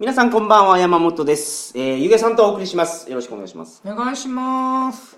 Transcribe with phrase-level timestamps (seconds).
[0.00, 1.72] 皆さんこんばんは、山本です。
[1.78, 3.08] えー、ゆげさんとお送りします。
[3.08, 3.80] よろしくお願いします。
[3.84, 5.16] お願いします。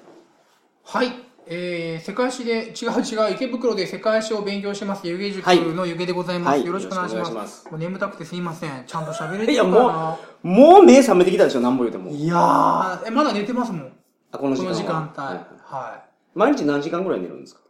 [0.84, 1.12] はい。
[1.48, 6.58] えー、世界史で、違う違う、池袋で世界史を勉強してます、湯気塾はいの湯気でございます。
[6.58, 7.32] はいよろしくお願いします。
[7.32, 8.84] ますもう眠たくてすいません。
[8.86, 12.10] ちゃんと喋れていや、るかもなう、もう目覚めてきたでしょ、なんぼ言うても。
[12.10, 13.92] いやー、え、まだ寝てますもん。
[14.32, 15.18] あ、このこ時間はの時間帯。
[15.26, 16.08] はいはい。
[16.34, 17.60] 毎日何時間ぐらい寝るんですか？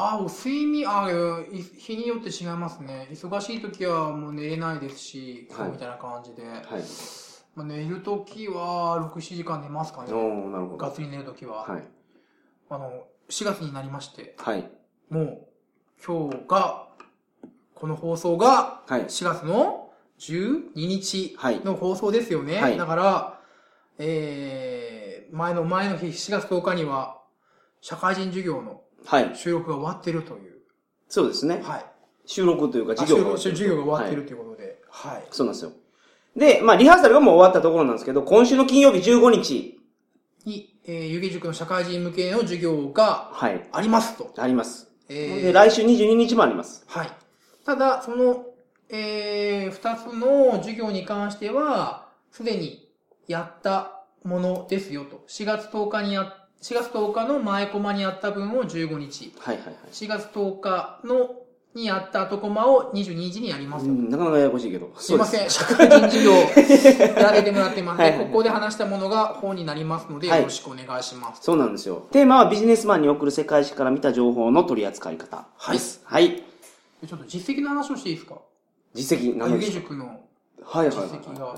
[0.00, 1.08] あー、睡眠、あ
[1.50, 3.08] 日によって違いますね。
[3.10, 6.46] 忙しい時はもう寝れないですし、はい今日みたいな感じで。
[6.46, 6.64] はい。
[7.56, 10.12] まあ、寝る時は6、7時間寝ますかね。
[10.12, 10.76] おー、なるほど。
[10.76, 11.64] がっつり寝る時は。
[11.64, 11.82] はい。
[12.70, 14.70] あの、4月になりまして、はい。
[15.10, 15.46] もう、
[16.06, 16.86] 今日が、
[17.74, 19.06] この放送が、はい。
[19.06, 19.90] 4月の
[20.20, 22.60] 12日はいの放送ですよね。
[22.60, 23.40] はいだから、
[23.98, 27.18] えー、前の前の日、4月10日には、
[27.80, 29.30] 社会人授業のはい。
[29.34, 30.58] 収録が終わってるという。
[31.08, 31.60] そうですね。
[31.62, 31.84] はい。
[32.26, 34.82] 収録というかあ授業が収録授業が終わってるはいということで。
[34.90, 35.24] はい。
[35.30, 35.72] そうなんですよ。
[36.36, 39.78] で、まあ、リハーサルがもう終わったところなんですけど、今週の金曜日15日、
[40.44, 43.68] に、えー、湯気塾の社会人向けの授業がはい。
[43.72, 44.32] ありますと。
[44.38, 44.90] あります。
[45.08, 46.84] えで、来週22日もあります。
[46.86, 47.10] はい。
[47.64, 48.46] ただ、その、
[48.88, 52.88] えー、二つの授業に関しては、すでに
[53.26, 55.24] やったものですよと。
[55.28, 59.32] 4月10日にや、4月10日の前コマにやった分を15日。
[59.38, 59.76] はいはいはい。
[59.92, 61.36] 4月10日の、
[61.74, 63.92] にやった後コマを22時にやりますと。
[63.92, 64.90] うん、なかなかややこしいけど。
[64.96, 68.00] すいません、 社会人授業やらせてもらってます。
[68.00, 71.42] はいはいでここで話したものが本になりますので、はいよろしくお願いします。
[71.42, 72.08] そうなんですよ。
[72.10, 76.00] テーマはビジネスマンに送る世界史から見た情報の取り扱い方です。
[76.04, 76.42] はい。
[77.00, 78.34] でちょっと実績の話をしていいですか？
[78.94, 79.80] 実績何ですか？
[79.80, 80.20] 塾の
[80.62, 81.56] はいはい実績がは。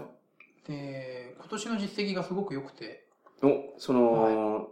[0.69, 3.07] で、今年の実績がすごく良くて、
[3.43, 3.47] い。
[3.47, 4.69] お、その、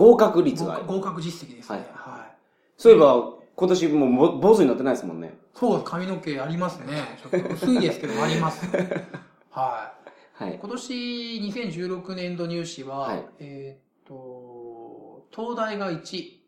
[0.00, 1.76] 合格率が合格合格実績ですね。
[1.78, 2.36] はいはい。
[2.78, 5.38] そういえば、今年もうぼ坊主になってないですもんね。
[5.54, 7.18] そう、髪の毛ありますね。
[7.22, 8.64] ちょっと薄いですけど、あります。
[9.50, 9.92] は
[10.32, 10.58] はいい。。
[10.58, 16.40] 今年2016年度入試は、はいえーっと、東大が1、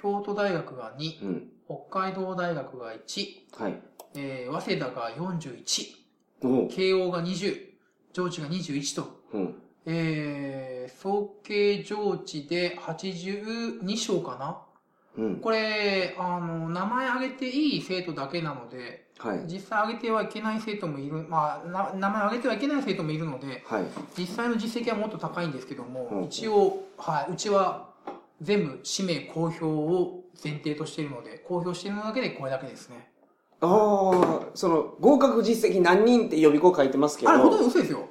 [0.00, 1.48] 京都大学が2、うん。
[1.66, 3.26] 北海道大学が1、
[3.62, 3.80] はい。
[4.16, 5.94] えー、早稲田が41、
[6.42, 7.68] おう慶応が20、
[8.12, 9.62] 上智が21と、うん。
[9.90, 14.58] えー、総計上智で82章かな？
[15.16, 15.36] うん。
[15.40, 19.40] これ、あの、名前挙げていい生徒だけなので、はい。
[19.46, 23.84] 実際挙げてはいけない生徒もいる、まあ、な名前挙げてはいけない生徒もいるので、はい。
[24.16, 27.88] 実際の実績はもっと高いんですけども、うん一応、はい、うちは
[28.42, 33.10] 全部氏名公表を前提としているので、公表しているのだけでこれだけですね。
[33.60, 37.30] ああ、その、合格実績何人って予備校書いてますけど。
[37.30, 38.08] あれ、本当に嘘ですよ。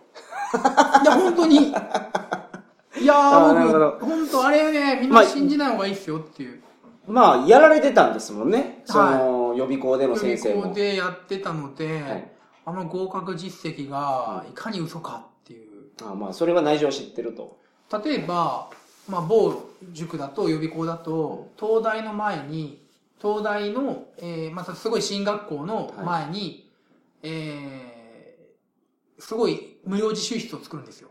[1.03, 1.57] いや、本当に。
[1.67, 3.13] いや
[3.49, 6.61] あー僕、本当あれね、みんまあな信じない方がいいですよっていう。
[7.07, 8.81] まあ、やられてたんですもんね。
[8.85, 10.69] その、予備校での予備先生も。
[10.69, 12.31] 校でやってたので、はい
[12.67, 15.69] あの合格実績がいかに嘘かっていう。
[16.01, 17.55] あまあ、それは内情を知ってると。
[18.03, 18.69] 例えば、
[19.07, 19.53] まあ、某
[19.93, 22.85] 塾だと予備校だと東大の前に
[23.21, 26.69] 東大の、えーまたすごい進学校の前に、
[27.23, 27.96] えー
[29.19, 31.09] すごい無料自習室を作るんですよ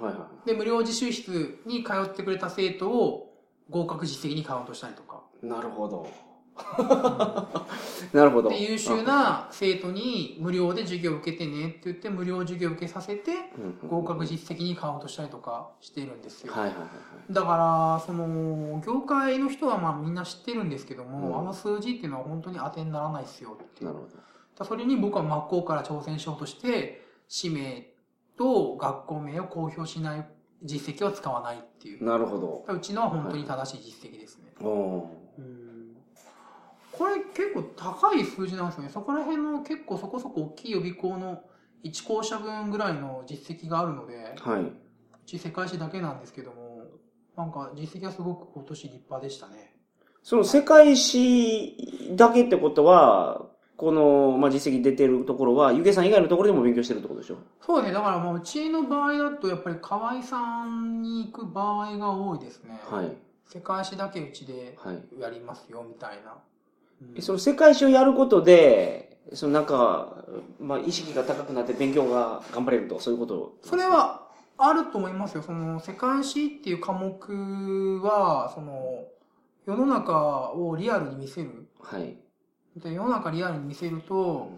[0.00, 3.32] はいはで無料自習室に通ってくれた生徒を
[3.70, 5.46] 合格実績にカウントしたりとかい。
[5.46, 6.06] なるほど。
[8.12, 8.50] なるほど。
[8.50, 13.32] で優秀な生徒に無料で授業を受けてねって言って無料授業を受けさせて
[13.88, 16.86] 合格実績にカウントしたりとかしているんですよはいはいはいは
[17.30, 17.32] い。
[17.32, 23.86] だから、その、業界の人はまあみんな知ってるんですけども、うんあの数字っていうのは本当に当てにならないですよっていう。
[23.86, 24.10] なるほど。
[24.58, 27.01] だそれに僕は真っ向から挑戦しようとして、
[27.32, 27.86] 氏名
[28.36, 30.26] と学校名を公表しない
[30.62, 32.04] 実績は使わないっていう。
[32.04, 32.36] なるほ
[32.68, 34.52] うちのは本当に正しい実績ですね。
[34.60, 34.68] ど。
[34.68, 35.96] おうん
[36.92, 38.90] これ結構高い数字なんですよね。
[38.90, 41.42] そこら辺の結構そこそこ大きい予備校の
[41.84, 44.64] 1校舎分ぐらいの実績があるので、ーはい。
[44.64, 44.72] う
[45.24, 46.84] ち世界史だけなんですけども、
[47.34, 49.74] なんか実績はすごく今年立派でしたね。
[50.22, 53.46] その世界史だけってことは、
[53.82, 57.38] この、まあ、実績出てるところは、ゆげさん以外のところでも勉強してるってことでしょ？
[57.60, 57.94] そうですね。
[57.94, 62.80] だからまあうちの場合だとやっぱり河合さんに行く場合が多いですね。
[62.88, 63.12] はい。
[63.44, 65.02] 世界史だけうちではい。
[65.20, 66.34] やりますよみたいな。
[67.02, 70.24] うんえその世界史をやることで、そのなんか、
[70.60, 74.28] まあ、意識が高くなって勉強が頑張れると、そういうことそれは
[74.58, 75.42] あると思いますよ。
[75.42, 79.06] その世界史っていう科目は、その
[79.66, 81.66] 世の中をリアルに見せる。
[81.80, 82.16] はい。
[82.76, 84.50] で世の中リアルに見せると、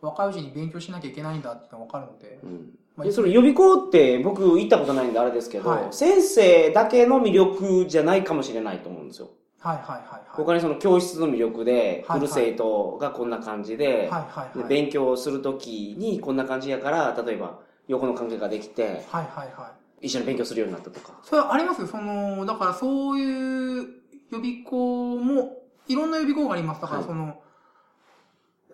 [0.00, 2.38] 若いうちに勉強しなきゃいけないんだって分かるので。
[2.42, 2.70] うん。
[2.96, 9.30] まあで、その予備校って僕行ったことないんであれですけど、はい先生だけの魅力じゃないかもしれないと思うんですよ。
[9.58, 10.20] はいはいはいはい。
[10.34, 14.58] 他にその教室の魅力で、はいはい来る生徒がこんな感じで、はいはいはい。
[14.58, 17.58] で勉強するときにこんな感じやから、例えば
[17.88, 20.06] 横の関係ができて、はいはいはい。
[20.06, 21.18] 一緒に勉強するようになったとか。
[21.24, 21.80] それはあります？
[21.80, 21.88] よ。
[21.88, 23.88] その、だからそういう
[24.30, 25.56] 予備校も、
[25.88, 26.80] いろんな予備校があります。
[26.80, 27.40] だからはいその、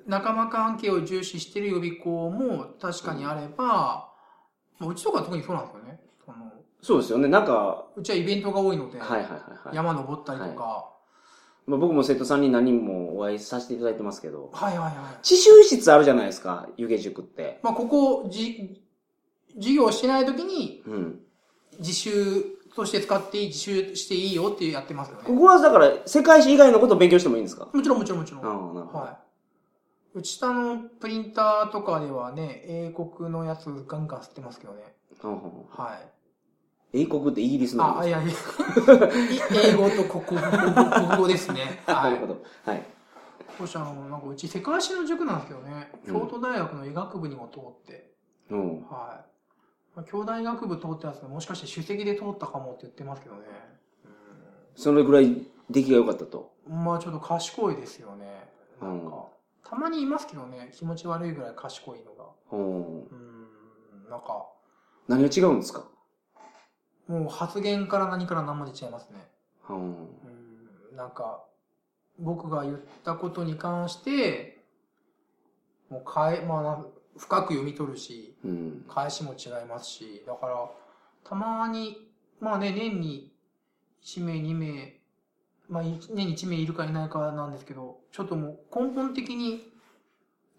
[0.07, 4.11] 仲間関係を重視してる予備校も確かにあれば、
[4.79, 6.01] まあうちとかは特にそうなんですよね。
[6.25, 6.37] その
[6.83, 7.29] そうですよね。
[7.29, 9.31] なんか、うちはイベントが多いので、はいはいはい
[9.69, 9.75] はい。
[9.77, 10.91] 山登ったりとか、
[11.67, 14.95] まあ、僕も生徒さんに何人もお会いさせていただいてますけど、はい、はいはい
[15.29, 17.59] 自習室あるじゃないですか、湯気塾って。
[17.63, 18.83] まあここ、じ、
[19.55, 21.21] 授業してない時にうん。
[21.79, 22.45] 自習
[22.77, 25.23] として使っていい、自習していいよってやってますよね。
[25.25, 27.69] ここはだから、世界史以外のことを勉強してもいいんですか？
[27.73, 28.45] もちろんもちろんもちろん。
[28.45, 29.05] ああ、なるほど。
[29.07, 29.17] はい。
[30.15, 34.95] うち下のプリンターとかではね、英国のやつガンガン吸ってますけどね。
[35.71, 35.95] は
[36.93, 37.01] い。
[37.03, 38.33] 英国ってイギリスのあ、いやいや、
[39.67, 41.83] 英語と国語国語ですね。
[41.87, 42.27] あ、はないるほ。
[42.29, 42.43] ど。
[42.65, 42.83] はい。
[43.59, 48.15] そしてあの、なんかうち世界史の塾なんですけどね、うん京都大学の医学部にも通って、
[48.51, 48.69] うん。
[48.69, 48.87] はい。
[49.97, 53.43] まあ、京大医学部通ったやつもしかして首席で通ったかもって言ってますけどね。
[54.77, 56.53] それぐらい出来が良かったと。
[56.69, 58.49] うん、まあちょっと賢いですよね。
[58.81, 59.27] なんうんか、
[59.65, 62.25] たまにいますけどね、気持ち悪いぐらい賢いのが。
[62.53, 63.05] うん。
[63.05, 64.47] うん、なんか、
[65.09, 65.89] 何が違うんですか？
[67.09, 69.29] もう発言から何から何まで違いますね。
[69.69, 69.77] うん。
[69.77, 71.45] うん、なんか、
[72.19, 74.65] 僕が言ったことに関して、
[75.91, 76.85] もう変え、まあ
[77.19, 78.85] 深く読み取るし、うん。
[78.89, 80.71] 返しも違いますし、だから、
[81.25, 82.09] たまに、
[82.41, 83.33] まあね、年に
[84.03, 84.94] 1名、2名、
[85.69, 89.73] まあ一年に1名いるかいないかなんですけど、ちょっともう根本的に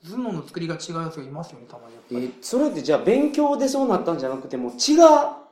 [0.04, 2.26] 頭脳の作りが違うやつがいますよね、たまにやっぱり。
[2.26, 5.44] え、それってじゃあ勉強でそうなったんじゃなくて、もう血が、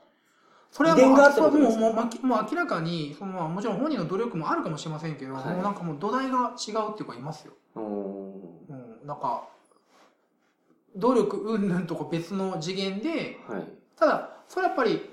[0.70, 7.52] それはもうもうもうもう明らかにその、まあもちろん本人の努力もあるかもしれませんけど、はいもうなんかもう土台が違うっていうかいますよ。
[7.76, 8.32] うん。
[8.68, 9.44] うん、なんか、
[10.96, 13.64] 努力云々とか別の次元で、はい。
[13.96, 15.10] ただ、それやっぱり、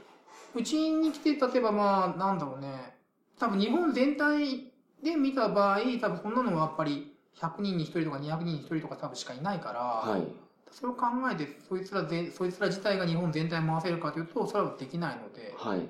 [0.55, 2.95] うちに来て、例えばまあ、なんだろうね、
[3.41, 4.71] 多分日本全体
[5.01, 10.21] で見た場合、多分そんなのはやっぱり100人に1人とか200人に1人とか多分しかいないから、はい。
[10.69, 15.89] それを考えて、そいつらで、そいつら自体が日本全体を回せるかというと、それはできないので、はい。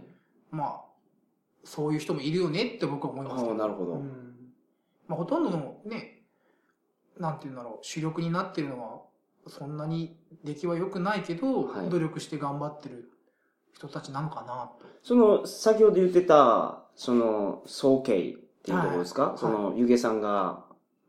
[0.50, 0.82] まあ、
[1.66, 3.92] そういう人もいるよねって僕は思いますけああ、なるほど。
[3.96, 4.32] うん
[5.10, 6.24] まあ、ほとんどのね、
[7.20, 9.02] なんていうんだろう、主力になってるのは、
[9.48, 13.12] そんなに出来は良くないけど、はい努力して頑張ってる
[13.74, 14.86] 人たちなのかなと。
[15.04, 18.18] その、先ほど言ってた、その、総計っ
[18.62, 20.66] ていうところですか、はいその、ゆげさんが、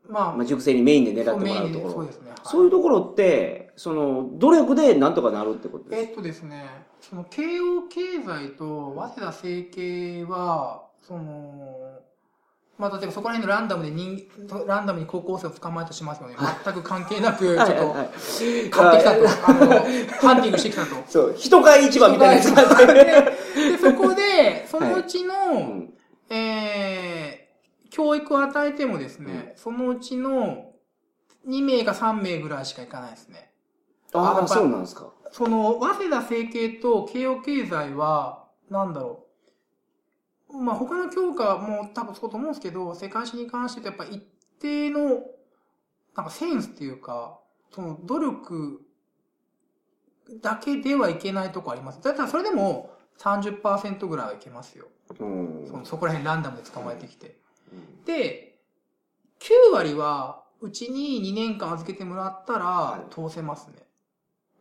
[0.09, 1.93] まあ、まあ、塾生にメインで狙ってもらうところ。
[1.93, 2.29] そうですね。
[2.31, 6.65] はいそういうところって、その、努力でなんとかなるってことですえっとですね、
[6.99, 12.01] その慶応経済と早稲田成形は、その、
[12.77, 14.25] まあ、例えばそこら辺のランダムで人、
[14.67, 16.35] ランダムに高校生を捕まえたとしますよね。
[16.65, 19.47] 全く関係なく、ちょっと、はいはいはい買ってきたと。
[19.47, 19.69] あの、
[20.19, 20.95] ハンティングしてきたと。
[21.07, 22.53] そう、人が一番みたいなやつ。
[22.53, 24.22] で、そこで、
[24.67, 25.93] そのうちの、うん
[26.29, 30.71] えー、教育を与えてもですね、そのうちの
[31.47, 33.51] 2名か3名ぐらいしか行かないですね。
[34.13, 35.13] ああ、そうなんですか。
[35.31, 39.25] その、早稲田成形と慶応経済は、なんだろ
[40.49, 40.57] う。
[40.57, 44.23] まあ、他の教科も多分そうと思うんですけど、世界史に関してやっぱ一
[44.59, 45.23] 定の、
[46.15, 47.39] なんかセンスっていうか、
[47.71, 48.81] その努力
[50.41, 52.01] だけではいけないとこあります。
[52.01, 54.87] だったらそれでも30%ぐらいはいけますよ。
[55.19, 55.67] うん。
[55.67, 57.37] そのそこら辺ランダムで捕まえてきて。
[57.71, 58.59] うんで、
[59.39, 63.75] 9割は、うちに2年間預けてもらったらは、通せますね。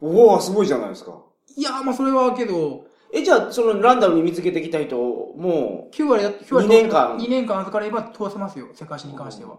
[0.01, 1.21] おおすごいじゃないですか。
[1.57, 9.59] い、やー、まあそれはけど、え、じゃあ、そのランダムに見つけてきた人、も9割だって、9割二年間2年間預かれば通せますよ、世界史に関しては。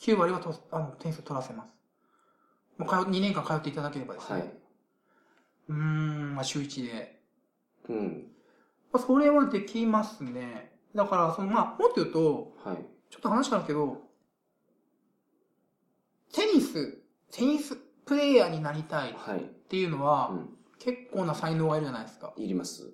[0.00, 1.68] 9割はとあの点数取らせます。
[2.78, 4.38] もう通2年間通っていただければでう、すね。
[4.40, 4.48] はい。
[5.68, 7.17] うーん、まあ週1で。
[7.88, 8.26] うん。
[8.92, 10.72] まあ、それはできますね。
[10.94, 12.76] だから、その、まあ、もっと言うと、はい。
[13.10, 14.02] ちょっと話変わるけど、
[16.32, 16.98] テニス、
[17.32, 19.40] テニスプレイヤーになりたいっはい。
[19.68, 20.48] ていうのは、うん。
[20.78, 22.32] 結構な才能がいるじゃないですか。
[22.36, 22.92] いります。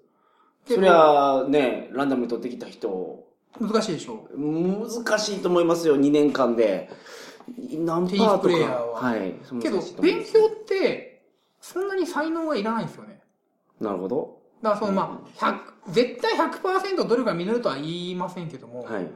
[0.67, 3.27] そりゃ、ね、ランダムに取ってきた人、
[3.61, 6.91] 難しいでしょ難しいと思いますよ、2年間で。
[7.73, 8.17] 何パーとか。
[8.17, 9.35] テニスプレイヤーははい。
[9.61, 11.23] けど勉強って、
[11.61, 13.21] そんなに才能がいらないんですよね。
[13.81, 14.43] なるほど。
[14.65, 19.07] だからそのまあ、100絶対100%努力が実るとは言いませんけども、はい。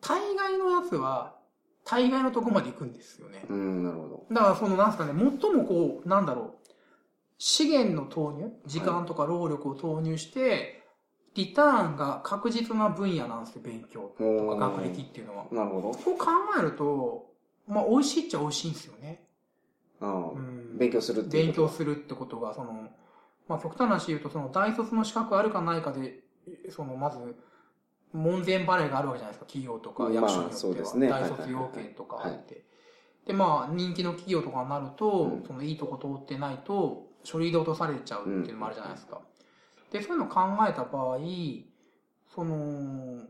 [0.00, 1.36] 大概のやつは、
[1.84, 3.44] 大概のとこまで行くんですよね。
[3.48, 4.26] うん、なるほど。
[4.32, 6.68] だからそのなんですかね、最もこう、なんだろう、
[7.38, 10.82] 資源の投入、時間とか労力を投入して、
[11.36, 15.46] リターンが確実な分野なんですよ、勉強とか学歴っていうのは。
[15.52, 15.94] なるほど。
[15.94, 16.26] そう考
[16.58, 17.30] えると、
[17.68, 19.22] まあ、美味しいっちゃ美味しいんですよね。
[20.00, 22.88] うんうん勉強するって勉強するってことが、その、
[23.48, 26.20] まあ、極端な話言うと、その、大卒の資格あるかないかで、
[26.70, 27.18] その、まず、
[28.12, 30.60] 門前払いがあるわけじゃないですか、企業とかまあ役所によっては。
[30.60, 32.64] そうですね大卒要件とかあって。
[33.26, 39.20] で、まあ、人気の企業とかになると、うんその、いいとこ通ってないと、書類で落とされちゃうっていうのもあるじゃないですか。
[39.90, 41.18] で、そういうのを考えた場合、
[42.34, 43.22] その、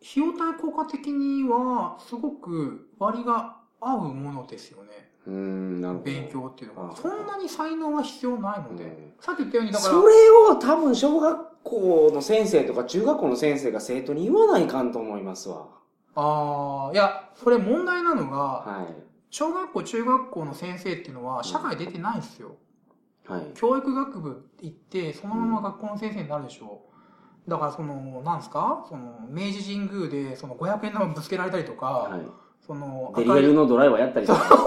[0.00, 5.07] 費用対効果的には、すごく割が合うものですよね。
[5.26, 6.04] うーん、なるほど。
[6.04, 6.96] 勉強っていうのあが。
[6.96, 8.84] そんなに才能は必要ないので。
[8.84, 15.66] うんさっき言ったように、だから、それを多分小学校の先生とか中学校の先生が生徒に言わないかんと思いますわ。
[16.14, 18.94] ああ、いや、それ問題なのが、はい。
[19.30, 22.56] 小学校、中学校の先生っていうのは、社会出てないんですよ。
[23.26, 23.50] はい。
[23.54, 26.82] 教育学部行って、そのまま学校の先生になるでしょ。
[27.48, 28.86] だから、その、なんですか？
[28.88, 32.20] その、明治神宮で、その500円玉ぶつけられたりとか、はい。
[32.68, 34.64] その、デリヘルのドライバーやったりとか。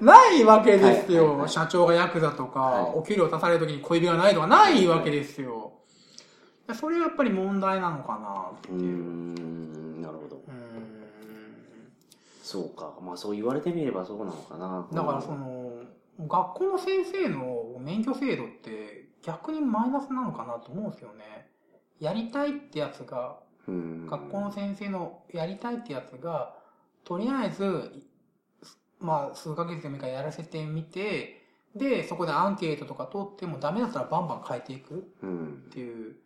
[0.00, 1.22] ないわけですよ。
[1.22, 5.72] はいはいはい社長がヤクザとか、はいお給料足されるときに小指がないとかないわけですよ。
[6.74, 8.78] それはやっぱり問題なのかなっていう。
[8.78, 10.36] ん、なるほど。
[10.36, 10.40] う
[12.42, 12.94] そうか。
[13.02, 14.80] まあそう言われてみればそうなのかな。
[14.80, 15.72] んだからその、
[16.20, 21.48] 学校の先生の免許制度って逆にマイナスなのかなと思うんですよね。
[21.98, 26.54] やりたいってやつが、うん、学校の先生のやりたいってやつが、
[27.04, 28.02] とりあえず、
[29.00, 31.42] まあ、数ヶ月でもいいからやらせてみて、
[31.74, 35.68] で、そこでアンケートとか取ってもダメだったらバンバン変えていくっうん。
[35.72, 36.16] ていう、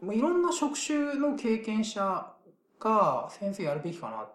[0.00, 2.32] もういろんな職種の経験者
[2.80, 4.26] が先生やるべきかな。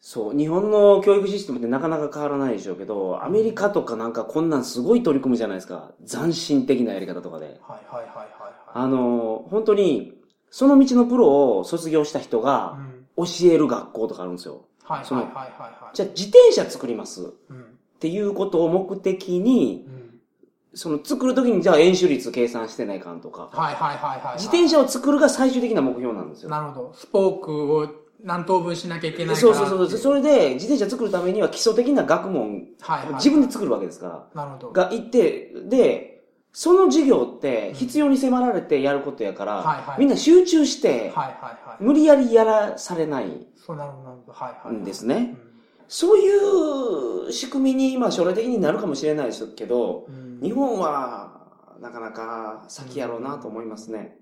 [0.00, 5.92] そう、日本の教育システムってなかなか変わらないでしょうけど、アメリカとかなんかこんなんすごい取り組むじゃないですか。
[6.06, 7.46] 斬新的なやり方とかで。
[7.46, 8.52] はいはいはいはいはい。
[8.72, 10.17] あの、本当に、
[10.50, 12.94] その道のプロを卒業した人うがん。
[13.16, 14.64] 教える学校とかあるんですよ。
[15.04, 15.96] そのはいはいはいはいはい。
[15.96, 17.64] じゃあ自転車作りますっうん。
[17.98, 20.20] ていうことを目的に、うん。
[20.74, 23.48] その作るときにじゃあ演習率計算してないかんとか。
[23.52, 24.34] はいはいはいはいはい。
[24.36, 26.50] 自転車を作るが最終的な目標なんですよ。
[26.50, 26.94] なるほど。
[26.94, 27.88] スポークを
[28.22, 29.88] 何等分しなきゃいけないそうそうそう。
[29.98, 33.14] それで自転車作るためには基礎的な学問、はいはい。
[33.14, 34.44] 自分で作るわけですから。
[34.44, 34.72] なるほど。
[34.72, 36.17] がいて、で、
[36.52, 41.30] その授業って必要に迫られてやることやから、はいはいみんな集中して、はいは
[41.64, 41.82] いはい。
[41.82, 44.32] 無理やりやらされないそうなるほどなるほど。
[44.32, 45.48] はいはい
[45.90, 51.48] そういう仕組みに、まあ将来的になるかもしれないですけど、うん日本は
[51.80, 54.18] なかなか先やろうなと思いますね。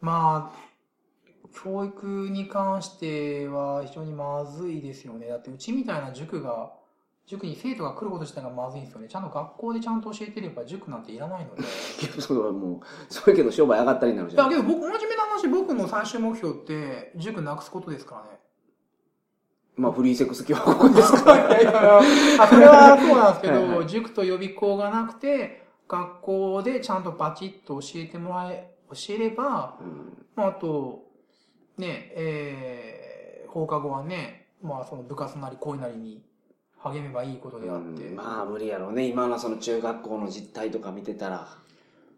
[0.00, 5.28] まあ、教育に関しては非常にまずいですよね。
[5.28, 6.72] だってうちみたいな塾が、
[7.26, 9.08] 塾に生徒が来ること自体がまずいんですよね。
[9.08, 11.62] ちゃんと学校でちゃんと教えてれば塾なんていらないので。
[12.22, 12.80] そうはもう、
[13.12, 14.48] それけど商売上がったりになるじゃん。
[14.48, 18.40] だけど僕、真面目な話、僕の最終目標って塾なくすことですからね。
[19.74, 31.04] まあフリーセックス教育ですか いやいやいやあそれはそうなんですけど、はいはい塾と予備校がなくて、学校でちゃんとバチッと教えてもらえ、教えれば、うんまあ、あと、
[31.76, 36.22] ね、えー、放課後はね、まあその部活なり恋なりに
[36.92, 39.06] 励めばいいことであって、うんまあ無理やろうね。
[39.06, 41.48] 今のその中学校の実態とか見てたら。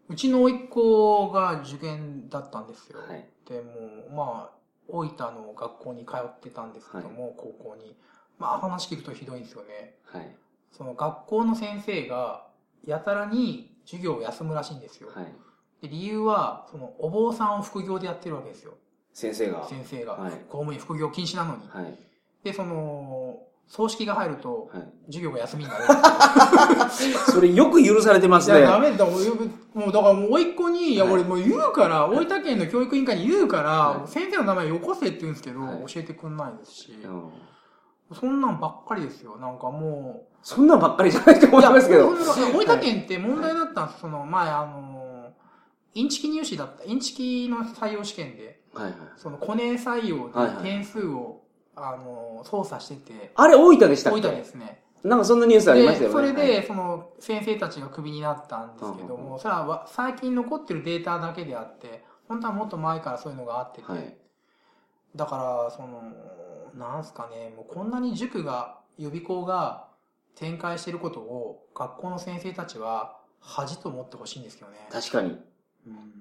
[0.07, 2.99] うちの甥っ子が受験だったんですよ。
[2.99, 3.27] はい。
[3.47, 7.95] でも、まあ、大分の学校に通ってたんですけども、高校に。
[8.39, 9.95] まあ話聞くとひどいんですよね。
[10.05, 10.35] はい。
[10.71, 12.47] その学校の先生が、
[12.85, 15.09] やたらに授業を休むらしいんですよ。
[15.13, 15.25] はい。
[15.81, 18.73] で理由は、そのお坊さんを副業でやってるわけですよ。
[19.13, 19.67] 先生が。
[19.67, 20.13] 先生が。
[20.13, 21.67] はい公務員副業禁止なのに。
[21.69, 21.95] はい。
[22.43, 23.18] で、その、
[23.69, 24.87] 葬式が入ると、はい。
[25.05, 25.83] 授業が休みになる。
[27.31, 28.59] それよく許されてますね。
[28.59, 29.05] いや、ダメだ。
[29.05, 37.31] もう、だからもう、甥っ子に、いや、はい俺もう言うから、大分県の教育委員会に言うから、はい先生の名前よこせって言うんですけど、はい教えてくんないですし、うん
[38.11, 39.37] そんなんばっかりですよ。
[39.37, 41.49] なんかもそんなんばっかりじゃないとう。
[41.51, 42.09] 思いますけど。
[42.09, 43.99] 大分県って問題だったんです。
[44.01, 45.31] その前、あの、
[45.93, 46.83] インチキ入試だった。
[46.85, 48.61] インチキの採用試験で。
[49.17, 51.41] そのコネ採用で点数を、
[51.81, 54.83] あの、操作してて、あれ大分でしたっ大け分ですね。
[55.03, 56.21] なんかそんなニュースありましたよね。
[56.21, 64.15] で、それはいで、その、先生たちがクビになったんですけども、それはわ最近残ってるデータだけであって、本当はもっと前からそういうのがあってて、はい
[65.15, 66.03] だから、その、
[66.75, 69.87] なんすかね、もうこんなに塾が、予備校が
[70.35, 74.87] 展開してることを、学校の先生たちは、恥と思ってほしいんですけどね。
[74.91, 75.39] 確かに。
[75.87, 76.19] うん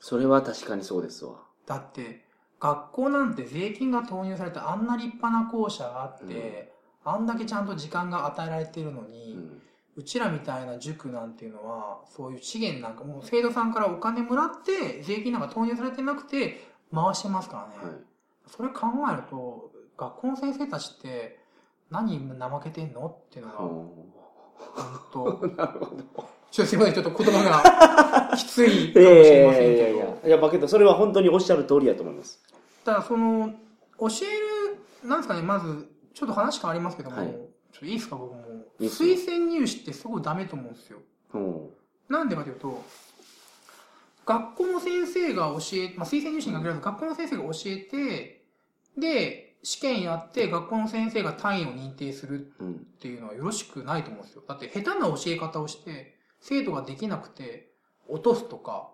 [0.00, 1.42] それは確かにそうですわ。
[1.66, 2.24] だって、
[2.60, 6.72] 学校なんて税金が投入されてあんな立派な校舎があって、
[7.04, 9.62] あんだけちゃんと時間が与えられてるのうに、ん。
[9.96, 17.92] うちらみたいな塾なんていうのは、そういう資源なんかもう生徒さんからお金もらって、税金なんか投入されてなくて、回してますからね。
[17.92, 18.00] はい。
[18.46, 21.40] それ考えると、学校の先生たちって、
[21.90, 23.90] 何怠けてんのっていうのが、本
[25.12, 26.02] 当 なるほど。
[26.50, 29.82] ちょっとすいません、ちょっと言葉がきついいかもしれませんけど。
[29.82, 30.28] やいやいやいや。
[30.28, 32.40] いや、まあけど、それは本当におっしゃる通りやと思います。
[32.88, 33.52] ただ、その、
[33.98, 37.28] 教える、なんですかね、まず、ちょっと話変わりますけども、はい
[37.70, 38.64] ちょっといいですか、僕も。
[38.80, 41.00] いい推薦入試ってすごいダメと思うんですよ。
[41.34, 41.68] うん。
[42.08, 42.82] なんでかというと、
[44.24, 48.46] 学校の先生が教え、まあ、推薦入試に限らず、学校の先生が教えて、
[48.96, 52.72] で、試験やって、学校の先生が単位を認定するうん。
[52.72, 54.42] っていうのはよろしくないと思うんですよ。
[54.48, 57.70] だって、下手な教え方をして、生徒ができなくて、
[58.08, 58.88] 落とすとか、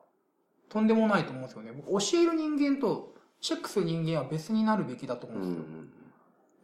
[0.68, 1.70] とんでもないと思うんですよね。
[1.70, 3.13] 僕教える人間と、
[3.44, 5.62] チェックする人間は別になるべきだと思ううんですよ。
[5.64, 5.88] ん。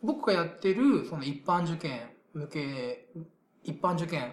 [0.03, 3.07] 僕がやってる、その一般受験向け、
[3.63, 4.33] 一般受験っ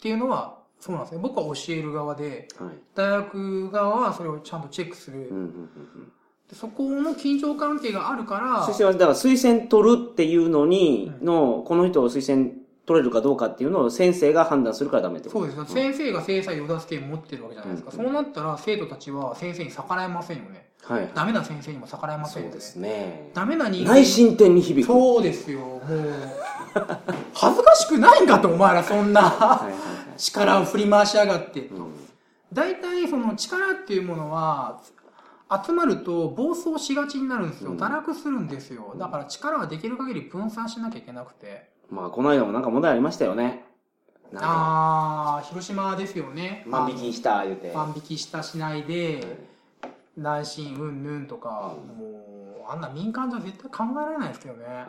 [0.00, 1.20] ていうのは、そうなんですね。
[1.20, 2.78] 僕は教える側で、はい。
[2.94, 5.18] 大学側はそれをちゃんとチェックする。
[5.18, 6.12] うんうんうんうん。
[6.48, 12.52] でそこの緊張関係があるから、推薦は、だから推薦取るっていうのに、うんの、この人を推薦
[12.86, 15.74] 取れるかどうかっていうのを先生が判断するからダメってことそうです。
[15.74, 17.90] 先生が制裁を出す権持ってるわけじゃないですか。
[17.92, 20.65] うんそうなったら生徒たちは先生に逆らえませんよね。
[20.88, 21.10] はい。
[21.14, 22.52] ダメな先生にも逆らえませんよね。
[22.52, 23.30] そうですね。
[23.34, 23.92] ダメな人間。
[23.92, 24.92] 内申点に響く。
[24.92, 25.60] そうですよ。
[25.60, 25.82] もう、
[27.34, 29.68] 恥ずかしくないんかと、お前らそんな。
[30.16, 31.66] 力を振り回しやがって。
[31.66, 32.06] うん
[32.52, 34.80] 大体その力っていうものは
[35.64, 43.64] 集まると暴走しがちになるんですようん堕落するんですよだから力はできる限り分散しなきゃいけなくてまあ、この間もなんか問題ありましたよね。
[44.34, 47.72] ああ広島ですよね万引きした、言うて。
[47.72, 49.22] 万引きしたしないで
[50.16, 52.04] 内心うんぬんとかうんも
[52.68, 54.86] うあんな民間じゃ絶対考えられないですけどねはい。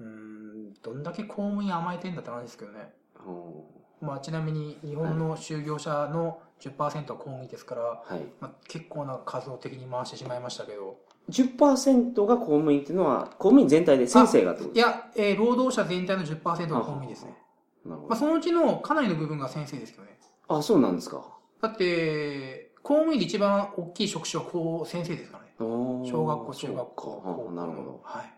[0.00, 2.92] うーんどんだけ公務員甘えてんだって話ですけどね
[3.26, 8.24] うんまあちなみに日本の就業者の10%は公務員ですから、はい。
[8.40, 10.96] まあ、結構な数を的に回してしまいましたけど
[11.30, 17.36] 10%が公務員っていうのは、公務員全体で先生がってこといや、えー労働者全体の10%が公務員ですね。
[17.84, 18.16] まあ、なるほど。
[18.16, 20.18] そのうちのかなりの部分が先生ですけどね。
[20.48, 21.24] あ、そうなんですか。
[21.60, 25.50] だって、公務員で一番大きい職種はこう先生ですからね。
[25.58, 27.50] 小小学校、中学校。
[27.54, 28.00] なるほど。
[28.02, 28.32] はい。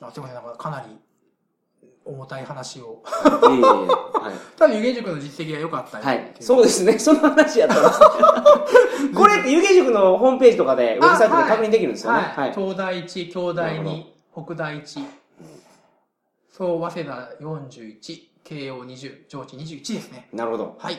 [0.00, 0.98] あすいません、なんかかなり
[2.04, 3.02] 重たい話を。
[3.04, 4.38] いえいえはい。
[4.56, 6.34] ただ、湯気塾の実績が良かったよはい。
[6.38, 6.96] そうですね。
[7.00, 8.00] その話やったんです。
[9.14, 12.18] これって湯気塾のホームページとかで、ウェブサイトで確認できるんですよね。
[12.18, 12.24] は。
[12.42, 12.52] はいい。
[12.54, 14.04] 東大1、京大なる2、
[14.44, 15.04] 北大1。
[16.50, 20.28] そう、早稲田41、慶応20、上智21ですね。
[20.32, 20.76] なるほど。
[20.78, 20.96] はい。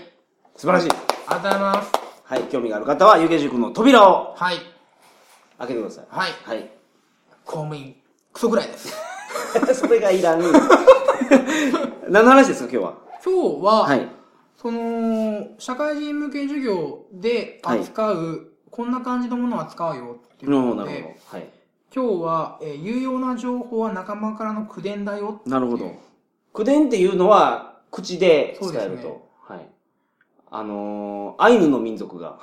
[0.56, 0.89] 素晴らしい。
[0.89, 2.06] ありがとうございます。
[2.27, 2.43] はい。
[2.43, 4.57] 興味がある方は、湯気塾の扉をはい。
[5.59, 6.05] 開けてください。
[6.09, 6.31] はい。
[6.43, 6.69] はい。
[7.45, 7.95] 公務員、
[8.33, 8.93] クソぐらいです。
[9.73, 10.41] それがいらん。
[12.11, 12.93] 何の話ですか、今日は？
[13.23, 14.09] 今日は、はい。
[14.57, 20.97] その、社会人向け授業で扱う、こんな感じのものを扱うよっていうなるほど、なるほ
[21.31, 21.37] ど。
[21.37, 21.49] はい。
[21.95, 25.93] 今日は、えー有用な情報は仲間からの口伝だよなるほど。
[26.51, 29.26] 口伝っていうのは、口で使えるそうですねと。
[30.51, 30.62] はい。
[30.62, 32.39] あのー、アイヌの民族が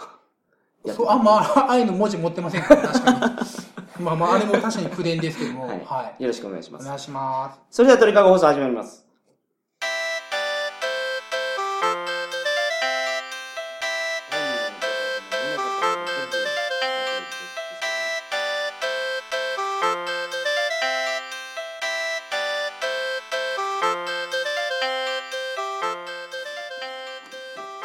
[0.93, 3.19] そう、あ、まあ、ああいうの文字持ってませんから、確かに。
[4.05, 6.23] まあまあ、あれも確かに口伝ですけども、ははいい。
[6.23, 6.83] よろしくお願いします。
[6.83, 7.61] お願いします。
[7.71, 9.04] それでは鳥かご放送始まります。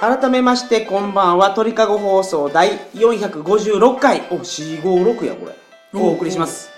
[0.10, 1.52] 改めましてこんばんは。
[1.52, 4.22] 鳥かご放送第456回。
[4.32, 5.54] お456やこれ。
[5.94, 6.72] お送りします。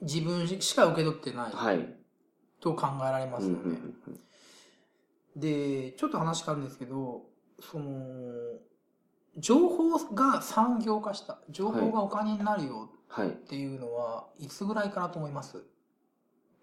[0.00, 1.96] 自分しか受け取ってないはい。
[2.60, 3.78] と考えられまうんうすよね。
[3.78, 4.20] んうん
[5.36, 7.22] で、ちょっと話変わるんですけど、
[7.60, 7.90] その、
[9.38, 11.38] 情報が産業化した。
[11.50, 13.28] 情報がお金になるよはい。
[13.28, 15.64] っていうのは、いつぐらいからと思います？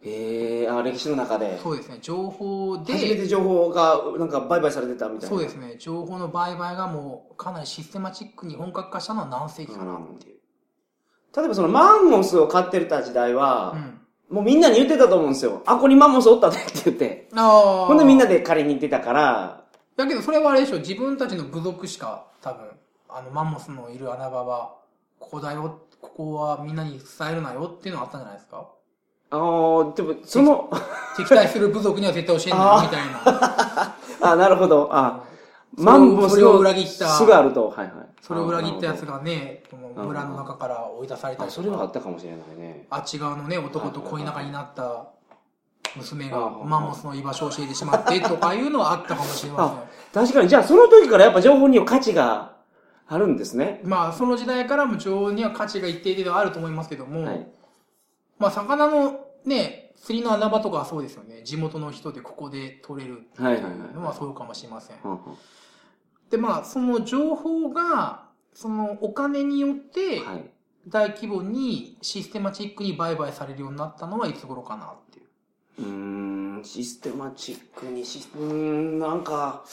[0.03, 1.59] へえ、あ、歴史の中で。
[1.61, 1.99] そうですね。
[2.01, 5.35] 情報で、初めて情報が、なんか売買されてたみたいな。
[5.35, 5.75] そうですね。
[5.77, 10.37] 情報の売買がもう、かなりシステマチックに本格化したのは何世紀かなっていう。
[11.35, 13.73] 例えばそのマンモスを飼ってた時代は
[14.29, 14.35] う、ん。
[14.35, 15.61] もうみんなに言ってたと思うんですよ。
[15.65, 17.29] あ、ここにマンモスおったでって言って。
[17.35, 17.85] ああ。
[17.87, 19.63] ほんでみんなで借りに行ってたから、
[19.95, 22.65] だけどそれはあれでしょ、自分たちの部族しか多分、
[23.09, 24.75] あのマンモスのいる穴場は、
[25.19, 28.67] ここだよ、ここはみんなに伝えるなよっていうのがあったんじゃないですか？
[29.33, 30.69] あー、でも、その、
[31.15, 33.95] 敵対する部族には絶対教えないみたいな。
[34.31, 34.89] あ、なるほど。
[34.91, 35.23] あ、
[35.77, 37.69] マンモスそれをの裏切った巣があると。
[37.69, 37.89] はいはい。
[38.21, 39.13] それを裏切ったやつが。
[39.13, 39.63] がね、
[39.95, 42.87] 村の中から追い出されたあ、りそれはあとか、ったかもしれないね。
[42.89, 45.05] あっち側のね、男と恋仲になった
[45.95, 52.57] 娘があマンモスの居場所を教えてしまってとかいうのはあったかもしれま確かに、じゃあその時からやっぱ情報には価値が
[53.07, 53.81] あるんですね。
[53.83, 57.47] まあ、その時代からも情報には価値が一定程度あると思いますけども、はい。
[58.39, 61.43] まあ、魚のね、釣りの穴場とかはそうですよね。
[61.43, 64.97] 地元の人でここで取れるってはいうのはそうかもしれません。
[66.29, 70.51] で、まあ、その情報が、そのお金によってはい。
[70.87, 74.93] 大規模にシステマチックに売買されるようになったのはいつ頃かな
[75.79, 75.81] う。
[75.81, 79.63] ん、システマチックにし、うーん、なんか、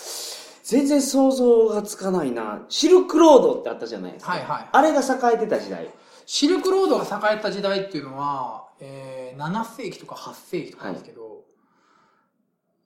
[0.65, 2.65] 全然想像がつかないな。
[2.69, 4.33] シルクロードってあったじゃないですか。
[4.33, 4.69] はいはい。
[4.71, 5.89] あれが栄えてた時代。
[6.27, 11.45] シルクロードが栄えた時代っていうのは、えー、7世紀とか8世紀とかですけど、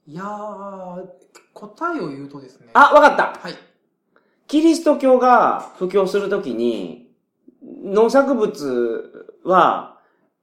[0.06, 1.06] い、やー、
[1.52, 2.68] 答えを言うとですね。
[2.74, 3.54] あ、わかったはい。
[4.46, 7.10] キリスト教が布教するときに、
[7.62, 9.91] 農作物は、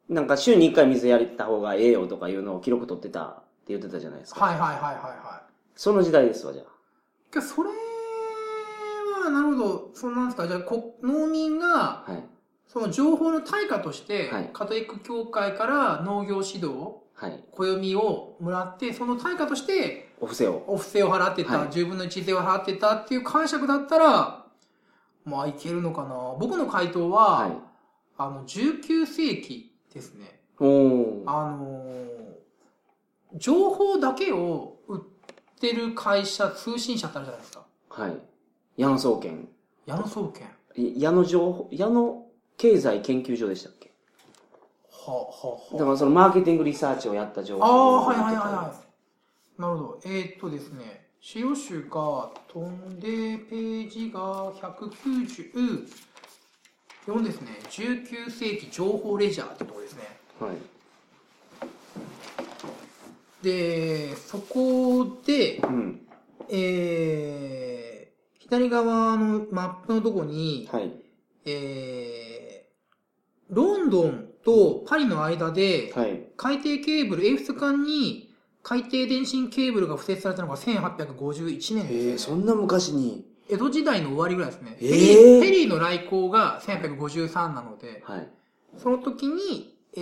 [0.10, 4.44] なんか週に1回水やった方がええよとかいうのを記録取ってたって言ってたじゃないですか。
[4.44, 5.44] はいはいはいはいは
[5.76, 6.66] その時代ですわ、じゃい。
[7.32, 10.48] けどそれは、なるほど、そうなんですか。
[10.48, 12.12] じゃあ、こ農民が、あ。
[12.12, 12.24] はい。
[12.68, 17.44] その情報の対価として、はいカトリック教会から農業指導、はい。
[17.52, 20.64] 暦をもらって、その対価として、お布施を。
[20.68, 24.46] お布施を払ってた、はい10分の1税を払ってたっていう解釈だったら、
[25.24, 26.36] まあいけるのかな。
[26.40, 27.52] 僕の回答は、はい。
[28.18, 30.40] あの、19世紀ですね。
[30.60, 31.24] おー。
[31.26, 32.30] あのー
[33.36, 35.02] 情報だけを売っ
[35.60, 37.64] てる会社、通信社ってあるじゃないですか。
[37.90, 38.18] はい。
[38.76, 39.48] 矢野総研。
[39.86, 40.48] 矢野総研。
[40.76, 42.26] い矢野情報、矢野
[42.58, 43.92] 経済研究所でしたっけ？
[44.92, 45.22] は、は、
[45.74, 45.78] は。
[45.78, 47.64] だからそのマーケティングリサーチをやった情報。
[47.64, 49.62] ああ、はいはいはいはい。
[49.62, 50.00] なるほど。
[50.06, 54.52] えー、っとですね、資料集が飛んで、ページが
[57.08, 57.60] 194ですね。
[57.70, 60.20] 19世紀情報レジャーってとこですね。
[60.40, 60.58] はい。
[63.44, 66.02] で、そこで、うん。
[66.52, 70.92] えー、左側のマップのとこに、はい。
[71.46, 76.22] えー、ロンドンとパリの間で、はい。
[76.38, 78.34] 海底ケーブル、英仏間に
[78.64, 83.26] 海底電信ケーブルが付設されたのが1851年えー、です、そんな昔に。
[83.50, 84.78] 江戸時代の終わりぐらいですね。
[84.80, 88.28] えーフェリーの来航が1853なので、はい。
[88.78, 90.00] その時に、え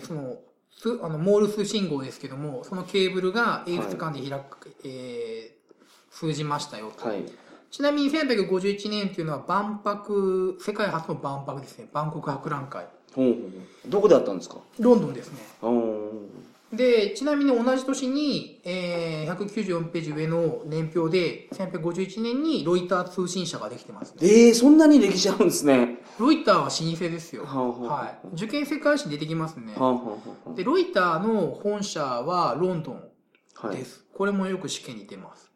[0.00, 0.36] ー、その、
[0.70, 7.08] すあの、モールス信号ですけども、そのケーブルが英仏間で開く、えー、通じましたよと。
[7.08, 7.24] はい。
[7.70, 11.88] ちなみに1851年っていうのは万博、世界初の万博ですね。
[11.92, 12.86] 万国博覧会。
[13.14, 14.58] ほうほうどこであったんですか？
[14.78, 15.38] ロンドンですね。
[16.72, 24.16] で、ちなみに同じ年に、えー、194ページ上の年表で、1851年にロイター通信社ができてますね。
[24.20, 25.98] えー、そんなに歴史あるんですね。
[26.18, 27.46] ロイターは老舗ですよ。
[27.46, 28.18] はあはあはい。
[28.34, 29.86] 受験世界史に出てきますねは。
[29.86, 30.00] あ、は
[30.46, 33.02] あはで、ロイターの本社はロンドン
[33.62, 33.76] あ、はい。
[33.78, 34.04] です。
[34.12, 35.50] これもよく試験に出ます。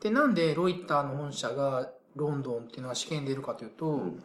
[0.00, 4.22] で、なんでロイターの本社がロンドンっていうのは試験に出るかというと、ん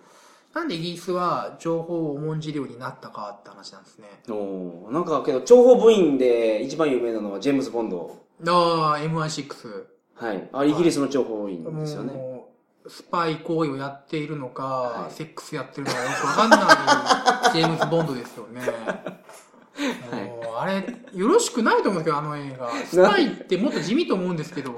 [0.54, 4.08] なんでイギリスは情報を重んじるようになったかって話なんですね。
[4.30, 8.18] おーなんかけど、諜報部員で一番有名なのはジェームズ・ボンド。
[8.46, 9.86] ああ、MI6。
[10.16, 10.50] はい。
[10.52, 12.44] あ、イギリスの諜報部員ですよね。
[12.88, 16.60] スパイ行為をやっているのか、はいセックスやってるのかよくわかんない
[17.54, 18.62] ジェームズ・ボンドですよね。
[20.44, 22.70] もうあれ、よろしくないと思うんですけど、あの映画。
[22.72, 24.76] スパイってもっと地味と思うんですけど、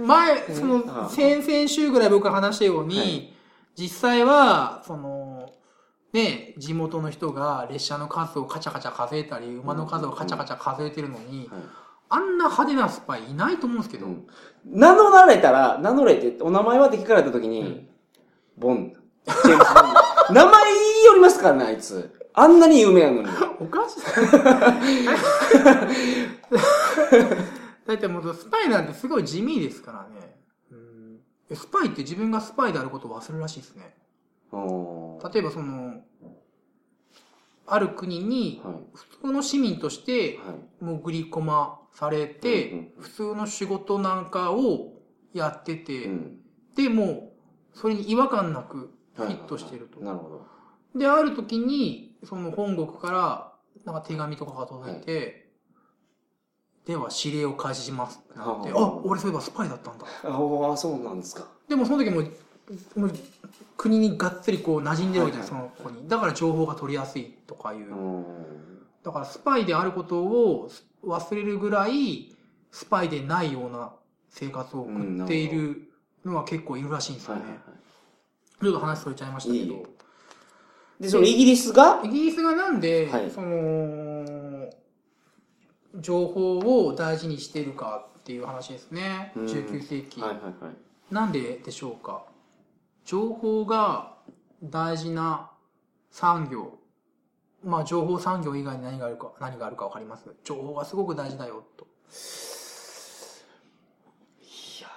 [0.00, 3.37] 前、その、あ先々週ぐらい僕が話したように、はい
[3.78, 5.52] 実際は、その、
[6.12, 11.60] ね、地元の人が列車の数をカチャカチャ数えたり、馬の数をカチャカチャ数えてるのに、はい
[12.10, 14.26] あんな派手なスパイいないと思うんですけど、うん
[14.64, 17.88] 名乗られたら、名乗れって、お名前はって聞かれた時に、うん
[18.56, 18.94] ボン。
[19.26, 19.84] ジェームズボン
[20.28, 22.10] ド名前言いよりますからね、あいつ。
[22.32, 23.28] あんなに有名なのに。
[23.60, 24.00] おかしい。
[27.86, 30.37] だってもうスパイなんてすごい地味ですからね。
[31.50, 33.94] うんスパイって自分がスパイであることを忘れるらしいですね。
[34.52, 36.02] 例えばその、
[37.66, 38.74] ある国にはい。
[38.94, 40.56] 普通の市民としてはい。
[40.80, 44.94] 潜り込まされて、普通の仕事なんかを
[45.34, 46.40] やってて、うん。
[46.74, 47.32] でも、
[47.74, 50.00] それに違和感なくフィットしていると。
[50.00, 50.46] なるほど。
[50.98, 53.52] で、ある時に、その本国から、
[53.84, 55.47] なんか手紙とかが届いて、
[56.88, 60.06] では指令を開始しますってなって、はああ、俺そういえばスパイだったんだ。
[60.24, 61.46] ああ、そうなんですか。
[61.68, 62.22] でもその時もう、
[62.98, 63.12] もう
[63.76, 66.08] 国にがっつりこう馴染んでるわけじゃない、その子に。
[66.08, 67.94] だから情報が取りやすいとかいう。
[67.94, 68.24] うん。
[69.04, 70.70] だからスパイであることを
[71.04, 72.34] 忘れるぐらい、
[72.72, 73.92] スパイでないような
[74.30, 75.90] 生活を送っている
[76.24, 77.58] のは結構いるらしいんですよはいはいね。
[78.62, 79.84] ちょっと話それちゃいましたけいいど。
[81.00, 84.37] で、そのイギリスが、イギリスがなんで、はいその、
[85.96, 89.32] 情報を大事にしているかっていう話ですね。
[89.36, 90.20] うん19世紀。
[90.20, 90.54] はいはいはい。
[91.14, 92.24] なんででしょうか？
[93.04, 94.14] 情報が
[94.62, 95.50] 大事な
[96.10, 96.78] 産業。
[97.64, 100.30] まあ、情報産業以外に何があるか、何があるかわかります？
[100.44, 101.86] 情報がすごく大事だよ、と。
[104.40, 104.88] いや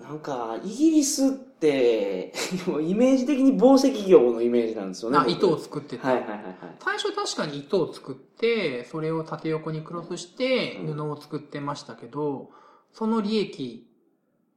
[0.00, 1.32] ーなんか、イギリス
[1.68, 2.32] って、
[2.70, 5.18] もうイメージ的に紡績業のイメージなんですよね。
[5.18, 6.06] あ、僕糸を作ってて。
[6.06, 6.54] はいはいはいはい。
[6.78, 12.50] 最初確かに糸を作って、それを縦横にクロスしてうん布を作ってましたけど、
[12.92, 13.88] その利益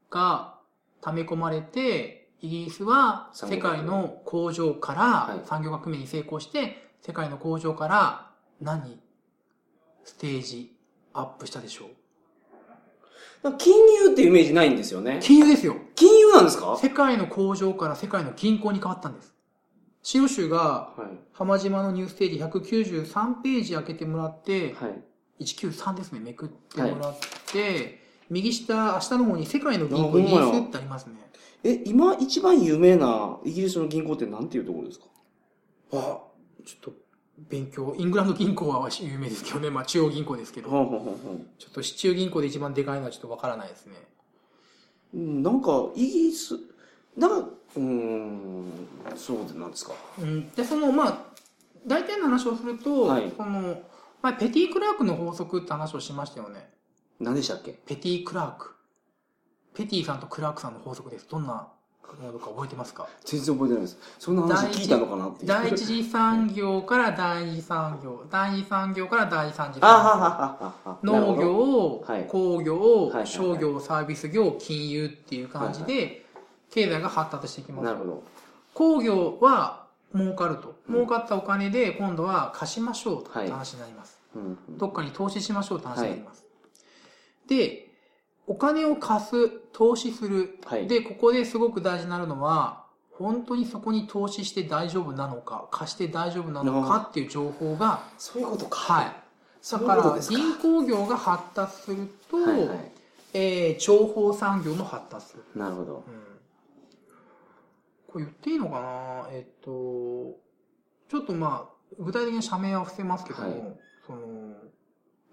[0.10, 0.60] が
[1.02, 9.00] 溜め込まれて、イギリスは世界の工場から、はい産業革命に成功して、世界の工場から何
[10.04, 10.76] ステージ
[11.14, 11.90] アップしたでしょう？
[13.58, 15.20] 金融ってイメージないんですよね。
[15.22, 16.68] 金融ですよ金融なんですか？
[16.68, 19.34] は世界の工場から世界の銀行に変わったんです。
[20.04, 21.02] 白州がい。
[21.34, 25.44] 浜島のニューステージ193ページ開けてもらって、はい。
[25.44, 27.18] 193ですね、めくってもらっ
[27.52, 31.14] て、右下、下の方に世界の銀行イギあほんまやリスってありますね。
[31.64, 35.06] え、今一番有名なイギリスの銀行ってなんていうところですか？
[35.94, 36.22] あ、ちょ
[36.78, 36.92] っと
[37.38, 43.94] 勉強、イングランド銀行は有名ですけどね、まあ中央銀行ですけど、ほんほんほんほんちょっと市中銀行で一番でかいのはちょっとわからないですね。
[45.14, 46.56] うんなんか、イギリス、
[47.16, 48.72] なんか、うーん、
[49.16, 49.94] そうなんですか。
[50.20, 51.18] うん、で、その、まあ、
[51.86, 53.82] 大体の話をすると、はいその、
[54.22, 56.70] まあ、ペティ・クラークの法則って話をしましたよね。
[57.20, 57.80] 何でしたっけ？
[57.86, 58.76] ペティ・クラーク。
[59.76, 61.28] ペティさんとクラークさんの法則です。
[61.30, 61.68] どんな
[62.16, 63.08] ものか覚えてますか？
[63.26, 63.98] 全然覚えてないです。
[64.20, 65.48] そんな話聞いたのかなっていう。
[65.48, 71.14] 第一次産業から第二次産業、第二次産業から第三次産ははは業。
[71.14, 76.26] 農業、はい工業、はいはい商業、サービス業、金融っていう感じで、
[76.72, 77.86] 経済が発達していきます。
[77.86, 78.24] なるほど。
[78.74, 80.76] 工業は儲かると。
[80.88, 84.18] うん儲かったお金で今度は貸しましょうとはいいう話になります。
[84.36, 86.46] うんうんどっかに投資しましょうって話になります。
[87.48, 87.87] で、
[88.48, 90.58] お金を貸す、投資する。
[90.66, 90.88] はい。
[90.88, 98.80] で、ここですごく大事になるのは、本当にそこに投資して大丈夫なのか、貸して大丈夫なのかっていう情報が、そういうことか。
[98.80, 99.16] はい。
[99.72, 100.20] だから。
[100.20, 102.92] 銀行業が発達すると、はいはい。
[103.34, 105.44] えー情報産業も発達する。
[105.54, 105.96] なるほど。
[105.96, 106.04] うん
[108.08, 109.28] これ言っていいのかな？
[109.32, 109.70] えっと、
[111.10, 114.22] ちょっとまあ、具体的に社名は伏せますけども、はいその、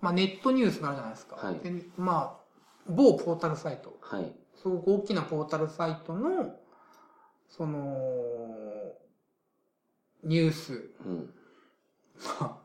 [0.00, 1.36] まあネットニュースがあるじゃないですか。
[1.36, 2.43] はいでまあ、
[2.88, 3.96] 某ポータルサイト。
[4.00, 4.32] はい。
[4.60, 6.56] すごく大きなポータルサイトの、
[7.48, 7.78] その、
[10.22, 11.34] ニュース、うん。
[12.40, 12.56] まあ、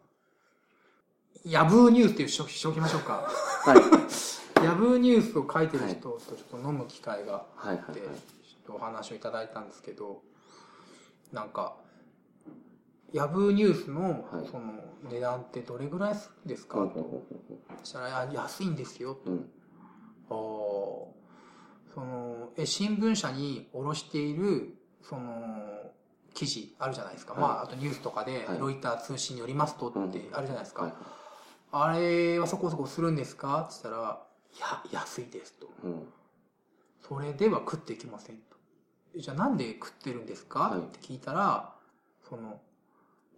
[1.46, 3.28] ヤブーニュースっていうしておきましょうか。
[3.66, 3.80] はい。
[4.64, 8.12] ヤブーニュースを書いてる人とちょっと飲む機会があって、ちょっ
[8.66, 10.22] とお話をいただいたんですけど、
[11.32, 11.78] なんか、
[13.14, 14.74] ヤブーニュースのはいその
[15.10, 16.90] 値段ってどれぐらいですか、はい。
[16.90, 17.24] と。
[17.80, 19.18] そしたら、あ安いんですよ。
[19.26, 19.50] うん。
[20.30, 25.92] そのえ新聞社に卸しているその
[26.34, 27.42] 記事あるじゃないですか、はい。
[27.42, 28.60] まああとニュースとかで、はい。
[28.60, 30.94] ロイター通信によりますとってあるじゃないですか、はい。
[31.72, 33.62] あれはそこそこするんですか？
[33.62, 34.22] って言ったら
[34.56, 35.68] 「いや安いです」と。
[35.84, 36.14] うん。
[37.02, 38.56] 「それでは食っていけません」と
[39.18, 40.80] 「じゃあなんで食ってるんですか?」はい。
[40.80, 41.74] って聞いたら
[42.30, 42.62] その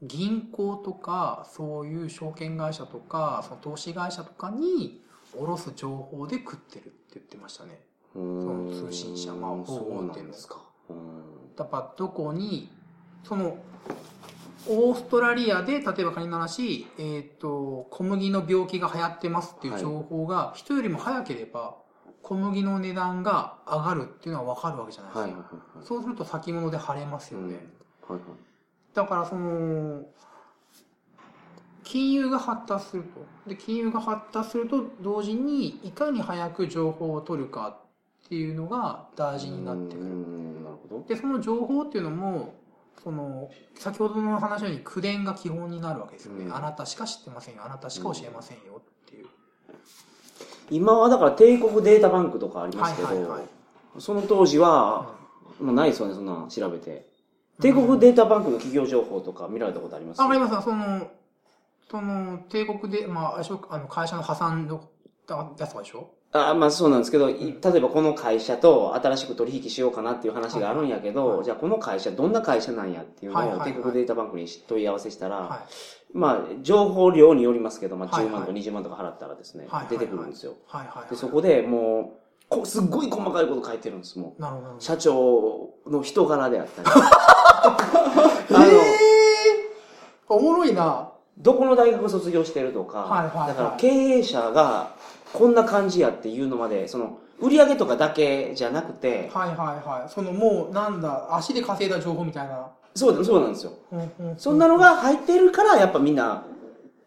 [0.03, 5.03] 銀行とかそういう証券会社とかその投資会社とかに
[5.35, 7.79] 卸す情報で食ってるって言ってましたね
[8.13, 10.57] その通信社まあ大手のなんですか。
[11.97, 12.69] どこに、
[13.23, 13.57] その、
[14.67, 21.77] オーストラリアで、例えば仮の話、えっ、と、小麦の病気が流行ってますっていう情報が、人よりも早ければ、
[22.21, 25.21] 小麦の値段が上がるっていうのは分かるわけじゃないですか。
[25.21, 25.85] はいはいはいはい。
[25.85, 27.65] そうすると先物で晴れますよね。
[28.07, 28.21] はいはい。
[28.93, 30.03] だからその、
[31.91, 33.49] 金融が発達すると。
[33.49, 37.77] で、金融が発達すると同時に、いかに早く情報を取るか
[38.25, 40.05] っていうのが大事になってくる。
[40.05, 41.05] うん、なるほど。
[41.05, 42.53] で、その情報っていうのも、
[43.03, 46.45] その、先ほどの話のように口伝が基本になるわけですよね。
[46.45, 47.63] うんあなたしか知ってませんよ。
[47.65, 49.25] あなたしか教えませんよっていう。
[50.69, 53.41] 今はだから帝国データバンクとかありますけど、はいはいはい
[53.99, 55.15] その当時は、
[55.59, 57.09] もうないですよね、そんなの調べて。
[57.59, 60.21] 帝国データバンクの企業情報とか見られたことあります？
[60.21, 61.11] あ、わかりますその、
[61.91, 64.89] その、帝国で、まあ、あの、会社の破産の
[65.27, 66.09] やつとかでしょ？
[66.33, 75.67] あまあそうなんですけど、い例えばこの会社と新しく取引しようかなっていう話があるんやけど、はいはいじゃあこの会社どんな会社なんやっていうのを帝国データバンクに問い合わせしたら、は
[76.13, 80.53] まあ情報量によりますけど、まあはい10万とはい20万とか払ったらですね、はいはい出てくるんですよ。
[80.53, 80.55] い。
[80.67, 81.09] はいはいはい。
[81.09, 82.13] で、そこでも
[82.49, 84.41] う、こすっごい細かいこと書いてるんです、もう。
[84.41, 84.85] なるほどなるほど。
[84.85, 86.89] 社長の人柄であったり。
[86.89, 87.79] あ
[88.51, 91.10] の、えー、おもろいな。
[91.37, 94.95] どこの大学卒業してるとか、はいはいはいだから経営者が
[95.33, 100.09] こんな感じやっていうのまで、その、売上とかだけじゃなくて、はいはいはい。
[100.09, 102.69] そのもう、なんだ、足で稼いだ情報みたいな。
[102.93, 103.73] そうだ、そうなんですよ。
[103.91, 106.43] うんうん、そんなのが入ってるから、やっぱみんな、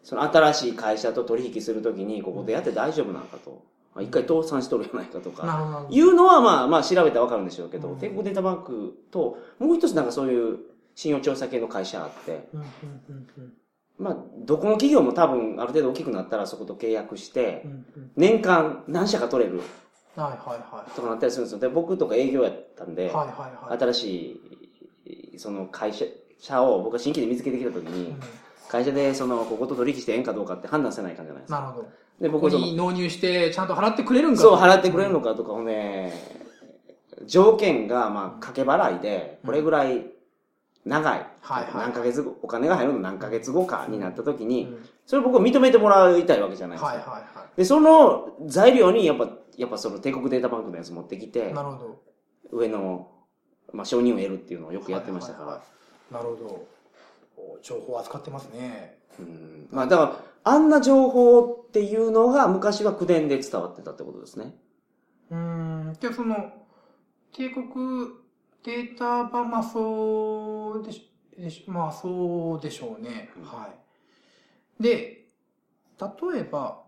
[0.03, 3.63] その新しい会社と取引するときに、ここでやって大丈夫なのかと。
[3.93, 5.85] まあ一回倒産しとるやないかとか。
[5.89, 10.57] いうのはまあまあ調べたらわかるんでしょうけど、うん帝国データバンクと、もう一つなんかそういう
[10.95, 12.65] 信用調査系の会社あって、うんうん
[13.09, 13.53] うんうん
[13.97, 19.61] まあ、どこの企業も多分ある程度大きくなったらそこと契約してう、んうん年間何社か取れる
[20.15, 20.91] はいはいはい。
[20.91, 21.59] とかなったりするんですよ。
[21.59, 23.79] で、僕とか営業やったんで、はいはいはい。
[23.79, 24.41] 新し
[25.05, 26.05] い、その会社、
[26.39, 28.19] 社を僕が新規で見つけてきたときに、うん
[28.67, 31.59] 会社でその、ここと取引してええんかどうかって判断せないかんじゃないですか。
[31.59, 31.87] なるほど。
[32.19, 36.13] で、こ僕に納入して、ちゃんと払ってくれるんかそう、払ってくれるのかとかをね、
[37.25, 40.05] 条件が、まあ、掛け払いで、これぐらい
[40.85, 41.27] 長い。
[41.41, 46.87] はいはい何ヶ月後、お金が入るの何ヶ月後かになった時うんに、それを僕認めてもらいたいわけじゃないですか。
[46.87, 51.31] はいはいはで、その材料に、やっぱ、やっぱその帝国データバンクのやつ持ってきい。
[51.31, 52.01] てな、るほど。
[52.51, 53.11] 上の、
[53.73, 55.45] まあ、承認を得るっていうのをよくやってましたから。
[55.45, 55.75] はいはいはい
[56.11, 56.67] なるほど。
[57.37, 58.99] お情報を扱ってますね。
[59.19, 64.55] うんまあ、だから、あんな情報っていうのが昔は口伝で伝わってたってことですね。
[65.31, 65.97] うーん。
[65.99, 66.35] じゃあその、
[67.33, 67.65] 帝国
[68.65, 73.29] データバまあそうでしでしまあそうでしょうね。
[73.37, 73.69] うんは
[74.79, 74.83] い。
[74.83, 76.83] で、例えば、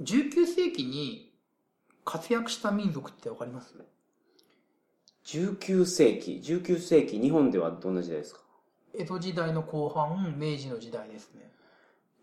[0.00, 1.32] 19世紀に
[2.04, 3.74] 活躍した民族ってわかります
[5.24, 8.40] ？19世紀、19世紀、日本ではどんな時代ですか？
[8.94, 11.50] 江戸時代の後半、明治の時代ですね。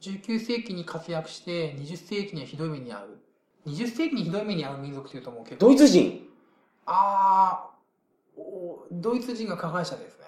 [0.01, 3.19] 19世紀に活躍して、20世紀にはひどい目に遭う。
[3.65, 5.65] 20世紀にひどい目に遭う民族っていうともう結構。
[5.67, 6.27] ドイツ人
[6.85, 7.69] あ
[8.91, 10.25] ドイツ人が加害者ですね。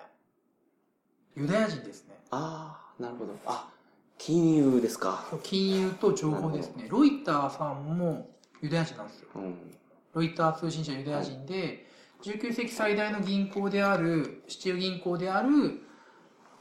[1.35, 2.15] ユダヤ人ですね。
[2.31, 3.33] ああ、なるほど。
[3.45, 3.69] あ、
[4.17, 5.25] 金融ですか。
[5.43, 6.87] 金融と情報ですね。
[6.89, 8.29] ロイターさんも
[8.61, 9.29] ユダヤ人なんですよ。
[9.35, 9.55] うん。
[10.13, 11.85] ロイター通信社ユダヤ人で、
[12.23, 15.81] 19世紀最大の銀行である、市中銀行である、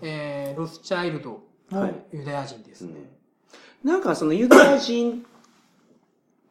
[0.02, 2.94] えー、ロスチャイルドもはいユダヤ人ですね。
[3.82, 5.24] なんかそのユダヤ人、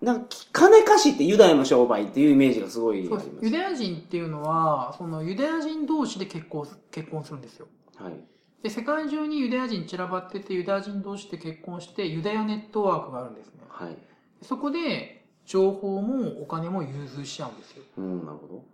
[0.03, 3.17] なんか金貸しってユダヤの商売っていうイメージがすごいありそう。
[3.19, 7.67] ですユダヤ人っていうのは、そのユダヤ人同士で結婚す、結婚するんですよ。
[7.95, 8.13] はい。
[8.61, 13.61] で、世界中にユダヤ人散らばってて、ユダヤ人同士で結婚して、ユダヤネットワークがあるんですね。
[13.69, 13.97] はい。
[14.41, 17.83] そこで、情報もお金も融通しちゃうんですよ。
[17.97, 18.65] うん、なるほど。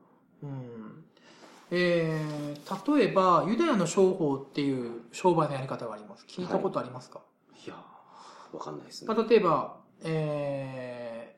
[0.43, 1.03] うん。
[1.71, 6.25] えー、例えば、ユダヤの商法っていう商売のやり方があります。
[6.27, 7.21] 聞いたことありますか、
[7.65, 9.13] いやー、わかんないですね。
[9.13, 11.35] まあ、例えば、え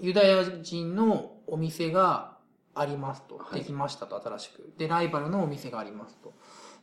[0.00, 2.36] ー、ユダヤ人のお店が
[2.74, 3.36] ありますと。
[3.38, 4.72] はいできましたと、新しく。
[4.78, 6.32] で、ライバルのお店がありますと。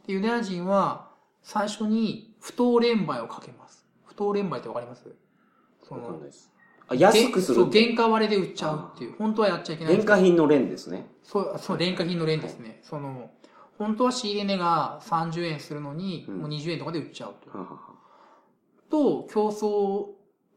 [0.08, 1.10] で、ユダヤ人は、
[1.44, 3.86] 最初に不当連売をかけます。
[4.06, 5.14] 不当連売ってわかります？
[5.84, 6.52] そのわかんない、です。
[6.88, 7.72] あ、安くするそう、。
[7.72, 9.16] 原価割れで売っちゃうっていう。
[9.18, 11.08] 本当はやっちゃいけない廉価品の連ですね。
[11.24, 12.80] そう、そう、廉価品の廉ですね。
[12.84, 13.30] その、
[13.78, 17.56] 本当は仕入れ値が30円するのに、うんもう20円とかで売っちゃうと。
[17.56, 17.80] ははは
[18.89, 20.14] と、競争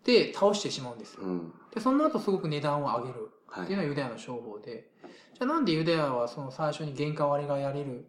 [0.09, 1.21] で倒してしまうんですよ。
[1.25, 1.53] うん。
[1.75, 3.65] で、その後すごく値段を上げるはい。
[3.65, 4.91] っていうのはユダヤの商法で。
[5.35, 8.07] じゃあなんでユダヤはその最初に原価割れがやれる？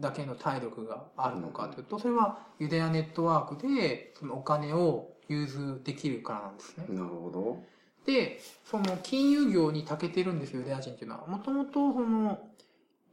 [0.00, 6.86] だけの体力があるのかというと、それはユダヤネットワークでそのお金を融通できるからなんですね。
[6.88, 7.62] なるほど。
[8.04, 11.26] で、その金融業に長けてるんですよ、ユダヤ人っていうのは。
[11.28, 12.48] もともとその、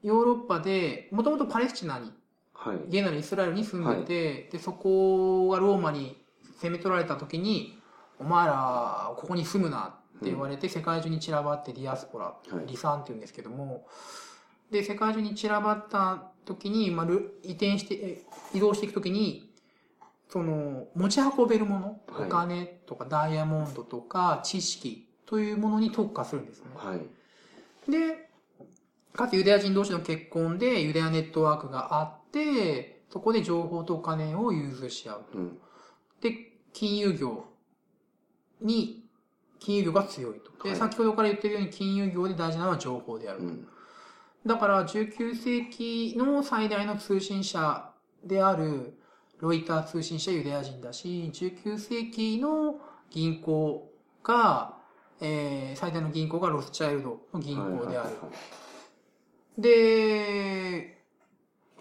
[0.01, 2.11] ヨーロッパで、もともとパレスチナに、
[2.55, 2.77] はい。
[2.87, 6.17] 現在のイスラエルに住んでて、で、そこがローマに
[6.61, 7.78] 攻め取られた時に、
[8.19, 13.87] お前ら、ここに住むなって言われて、世界中に散らばってディアスポラ、はい離散って言うんですけども、
[14.69, 18.21] で、世界中に散らばった時に、まあ、る移転して、え
[18.53, 19.49] 移動していく時に、
[20.29, 26.65] その、持ち運べるもの、はいお金とかダイヤモンドとか知識というものに特化するんですね。
[26.75, 27.91] はい。
[27.91, 28.29] で、
[29.13, 35.25] かつユダヤ人同士の結婚でユダヤネットワークがあって、そこで情報とお金を融通し合う。
[35.33, 35.57] うん。
[36.21, 37.45] で、金融業
[38.61, 39.05] に、
[39.59, 40.51] 金融業が強いと。
[40.63, 43.45] で、はい先ほどから言ってるように金融業で大事なのは情報であると。
[43.45, 43.67] うん。
[44.45, 47.91] だから19世紀の最大の通信社
[48.23, 48.97] である
[49.39, 52.79] ロイター通信社ユダヤ人だし、19世紀の
[53.09, 53.91] 銀行
[54.23, 54.77] が、
[55.21, 58.09] えー最大の銀行がロスチャイルドの銀行である。
[59.57, 61.03] で、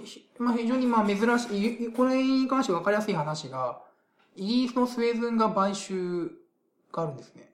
[0.04, 3.82] ひまあ、非常にまあ珍しい、これに関して分かりやすい話が、
[4.34, 6.30] イギリスのスウェーズ運河買収
[6.92, 7.50] があるんですね。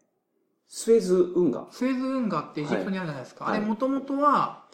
[0.68, 1.70] スエズ運河。
[1.70, 3.45] スエズ運河ってエジプトにあるじゃないですか。
[3.45, 4.64] はいあれもともとは、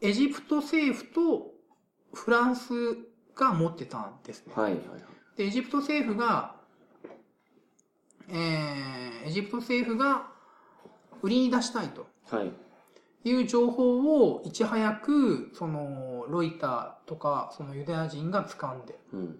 [0.00, 1.52] エジプト政府と
[2.12, 2.72] フランス
[3.34, 4.52] が持ってたんですね。
[4.54, 4.82] はいはい
[5.36, 6.56] で、エジプト政府が、
[8.28, 10.26] えー、エジプト政府が
[11.22, 12.40] 売りに出したいとはい。
[12.40, 12.52] はい。
[13.24, 19.38] いう情報をいち早く、その、ロイターとか、そのユダヤ人が掴んで、うん。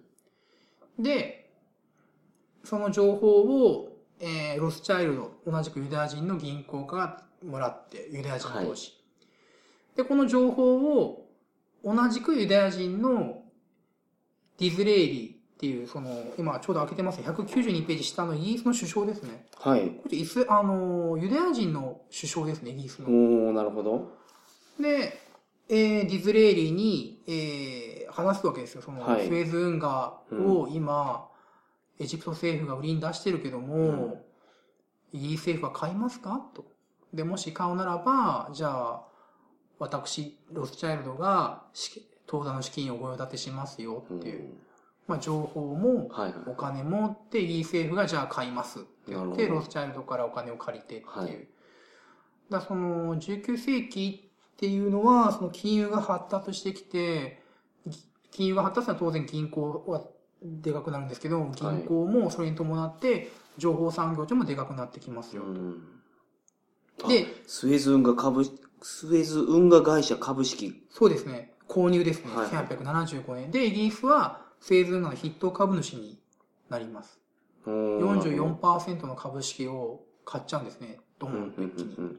[0.99, 1.49] で、
[2.63, 3.88] その情報を、
[4.19, 8.93] えーロスチャイルド、同じくユダヤ人の銀行家がもらって、ユダヤ人同士。
[9.95, 11.25] で、この情報を、
[11.83, 13.41] 同じくユダヤ人の
[14.57, 17.27] ディズレイリーっていう、その、今ちょうど開けてますね。
[17.27, 19.45] 192ページ下のイギリスの首相ですね。
[19.57, 19.89] はい。
[19.89, 23.07] これイス、あの、ユダヤ人の首相ですね、イギリスの。
[23.07, 24.11] おー、なるほど。
[24.79, 25.17] で、
[25.71, 28.81] えーディズレイリーに、えー話すわけですよ。
[28.81, 31.28] その、はいスウェーズ運河を今、
[31.99, 34.25] エジプト政府が売りに出してるけども、
[35.11, 36.41] イギリス政府は買いますか？
[36.53, 36.65] と。
[37.13, 39.05] で、もし買うならば、じゃあ、
[39.79, 44.53] 私、ロスチャイルドが、資当座の資金をご用立てしますようんっていう、
[45.07, 46.09] まあ、情報も。
[46.47, 51.07] お金持って、イギリス政府がじゃあ買いますって言って、ロスチャイルドからお金を借りてっていう。
[51.07, 51.47] はい
[52.49, 57.43] だその、19世紀っていうのは、その金融が発達してきて、
[57.85, 60.03] ぎ金融が発達したら当然銀行は
[60.41, 65.43] でかくなるんですけど、銀行もそれに伴って、情報産業庁もでかくなってきますよ。
[65.43, 65.83] うん。
[67.07, 68.45] で、スエズ運河株、
[68.81, 70.85] スエズ運河会社株式。
[70.89, 71.53] そうですね。
[71.67, 72.35] 購入ですね。
[72.35, 73.51] はい1875年。
[73.51, 76.19] で、イギリスは、スエズ運河の筆頭株主に
[76.69, 77.19] なります。
[77.65, 80.99] おーなるほど44%の株式を買っちゃうんですね。
[81.19, 82.17] ドンと一気に。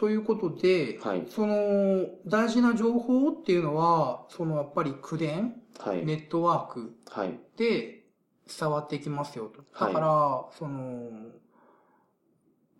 [0.00, 1.26] ということで、はい。
[1.28, 6.06] その、大事な情報っていうのは、そのやっぱり口伝、はい。
[6.06, 7.38] ネットワークはい。
[7.58, 8.06] で
[8.48, 9.62] 伝わっていきますよと。
[9.72, 11.10] はいだから、その、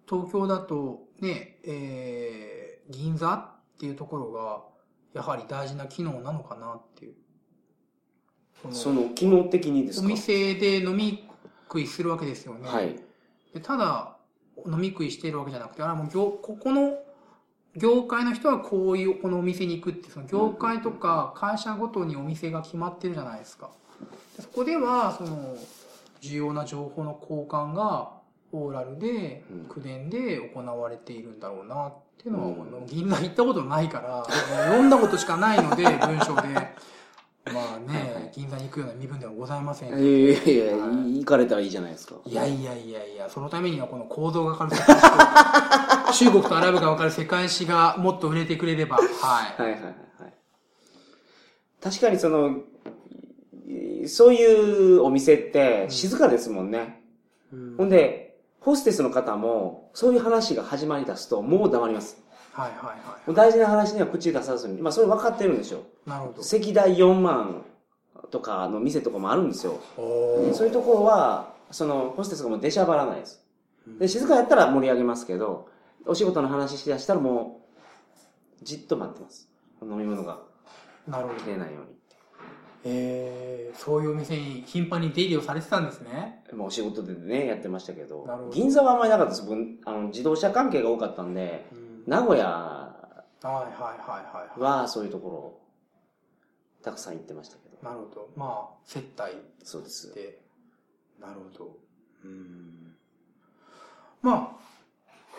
[0.08, 4.62] 東京だとね、えー、銀座っていうところが、
[5.12, 7.14] やはり大事な機能なのかなっていう。
[8.62, 11.28] そその、機能的にですおか店で飲み
[11.64, 12.66] 食いするわけですよね。
[12.66, 12.98] はい。
[13.52, 14.16] でただ、
[14.66, 16.94] 飲み食いしているわけじゃなくて、あもう業、ここの、
[17.76, 23.70] 業界の人はこういう、このお店に行くって、その業界とか会社ごとにお店が決まってるじゃないですか。
[24.36, 25.56] でそこでは、その、
[26.20, 28.18] 重要な情報の交換が、
[28.52, 34.24] オーラルでうん、口伝で行われているんだろうなっていうのは、銀座行ったことないから、
[34.66, 36.48] 読んだことしかないので、文章で。
[37.46, 39.88] まあね、銀座に行くような身分ではございません。
[39.88, 42.16] いやいやいや、行かれたらいいじゃないですか。
[42.26, 49.62] いやいやいやいや、そのためにはこの構造がわかる世界史と、 中国とアラブがわかる世界史がもっと売れてくれれば、はい。
[49.62, 50.34] はいはいはいはい。
[51.82, 52.58] 確かにその、
[53.66, 57.02] いそういうお店って静かですもんね。
[57.52, 62.22] うんほんで、ホステスの方も、そういう話が始まり出すと、もう黙ります。
[62.60, 65.84] はいはいはもう大事な話には口出さずに、まあそれ分かってるんでしょ。
[66.06, 66.10] い。
[66.10, 66.42] なるほど。
[66.42, 67.64] 席代4万
[68.30, 69.80] とかの店とかもあるんですよ。
[69.96, 73.44] おそういうところは、その、ホステスがもう出しゃばらないです。
[73.98, 75.68] で、静かやったら盛り上げますけど、
[76.06, 77.62] お仕事の話しだしたらも
[78.60, 79.48] う、じっと待ってます。
[79.82, 80.40] 飲み物が
[81.06, 81.40] なるほど。
[81.40, 82.00] 切れないように。
[82.82, 86.42] えー、そういうお店に頻繁に出入りをされてたんですね。
[86.52, 89.46] まあ、お仕事でね、やってましたけどなるほど銀座はあんまりなかったです。
[89.46, 91.79] 僕あの自動車関係が多かったんで、うん
[92.10, 92.92] 名古屋は
[93.40, 94.60] いはいはいはい。
[94.60, 97.88] はそういうところ、たくさん行ってましたけど。
[97.88, 98.30] なるほど。
[98.34, 100.12] まあ、接待そうです。
[100.12, 100.40] で。
[101.20, 101.76] なるほど。
[102.24, 102.96] うん。
[104.22, 104.58] ま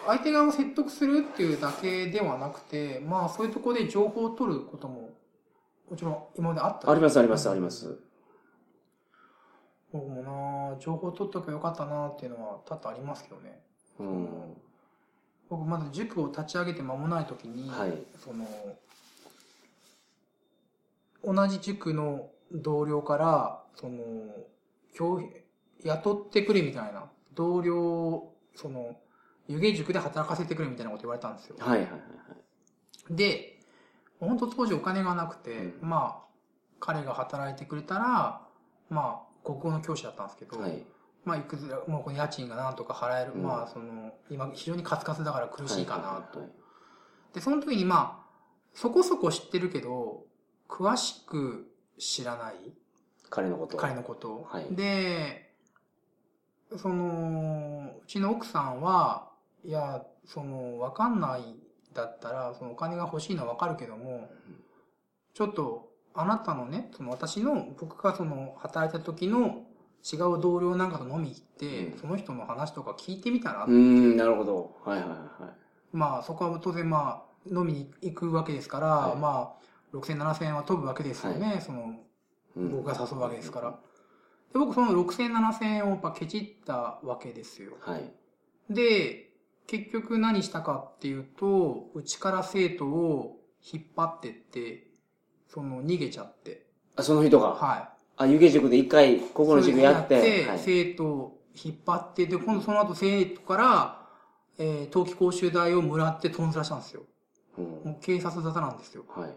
[0.06, 5.10] あ、相手側を説得するっていうだけではなくて、まあそういうところで情報を取ることも、
[5.90, 7.70] もちろん今まであったありますありますありま。
[7.70, 8.00] す。
[9.92, 13.62] 僕もな情報取っとけばよかったなっていうのは多々ありますけどね。
[14.00, 14.62] うん。
[15.52, 17.92] 僕まだ塾を立ち上げて間もない時に、はい。
[18.24, 18.48] その、
[21.26, 24.02] 同じ塾の同僚から、その、
[24.94, 25.22] 教
[25.84, 28.96] 雇ってくれみたいな、同僚を、その、
[29.50, 31.58] 湯気塾で働かせてくれみたいなこと言われたんですよ。
[31.60, 32.02] はいはいはい
[33.10, 33.60] で、
[34.22, 36.26] 本当当時お金がなくて、うまあ、
[36.80, 38.48] 彼が働いてくれたら、
[38.90, 40.86] まあ、国語の教師だったんですけど、はい。
[41.26, 41.40] はい。
[41.40, 46.08] まあ、いくつもうこの家賃がなんとか払える、うんまあ、その、今非常にカツカツだから苦しいかなと。
[46.08, 46.62] はいはいはい
[47.34, 48.32] で、その時にまあ、
[48.74, 50.26] そこそこ知ってるけど、
[50.68, 52.56] 詳しく知らない
[53.30, 54.44] 彼のことを彼のことを。
[54.44, 55.54] はいで、
[56.78, 59.30] その、うちの奥さんは、
[59.64, 61.42] いや、その、わかんない
[61.94, 64.30] だったら、そのお金が欲しいのはわかるけども、
[65.34, 69.66] ちょっと、あなたのね、その私の、僕がその、働いた時の
[70.04, 74.76] 違う同僚なんかと飲み行って、うんその人の話とか聞いてみたら、うーん、なるほど。
[74.84, 75.18] はいはいはい。
[75.92, 79.56] まあ、そこは当然まあ、飲みに行くわけですから、はいま
[79.94, 83.80] あ、6000、7000円は飛ぶわけですよね、その、うん僕が誘うわけですから。
[84.52, 87.74] で、僕その6000、7000円をやっぱケチったわけですよ。
[87.80, 88.14] はい。
[88.70, 89.32] で、
[89.68, 94.88] 結局何したかっていうと、うちから生徒を引っ張ってって、
[95.48, 96.66] その逃げちゃって。
[96.98, 99.48] あ、その人が、はあ、湯気塾で一回、こい。
[99.48, 100.60] この塾やって、はい。
[100.60, 104.08] 生徒を引っ張って、で、今度その後生徒から、
[104.58, 107.04] えー、冬季講習代をもらってトンズラしたんですよ。
[107.58, 109.04] うんもう警察沙汰なんですよ。
[109.10, 109.30] はい。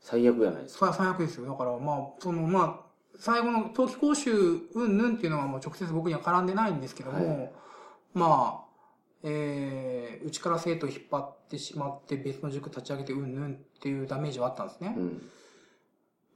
[0.00, 0.92] 最悪じゃないですか。
[0.92, 1.46] 最悪ですよ。
[1.46, 2.88] だから、まあ、その、まあ、
[3.18, 4.32] 最後の冬季講習
[4.74, 7.52] 云々っていうのはもう直接僕には絡んでないんですけども、はい
[8.14, 8.68] まあ、
[9.24, 14.94] えー、うちから生徒を引っ張ってしまって別の塾立ち上げて云々っていうダメージはあったんですね。
[14.96, 15.22] うん。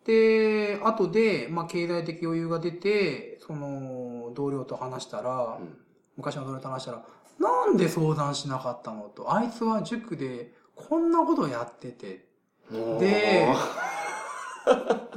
[0.05, 5.79] で、後で、まあ、経済的余裕が出て、その、同僚と話したら、うん
[6.15, 7.07] 昔の同僚と話したら、
[7.41, 9.09] なんで相談しなかったの？
[9.09, 12.27] と、あいつは塾でこんなことやってて、
[12.71, 13.49] で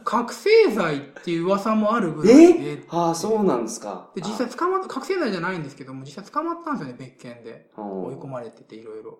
[0.06, 2.72] 覚醒剤っていう噂もあるぐらいで。
[2.72, 2.84] え？
[2.88, 4.10] ああ、そうなんですか。
[4.16, 7.70] で、実際捕まった、覚醒剤じゃないんですけども、実際捕まったんですよね、別件で。
[7.76, 9.20] あ、追い込まれてて、いろいろ。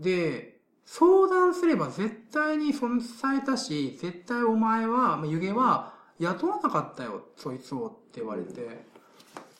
[0.00, 0.55] で、
[0.86, 8.86] 相談すれば絶対にその伝えたし、絶対お前は、まあ、湯気は雇わなかったよ、そいつをって言われて、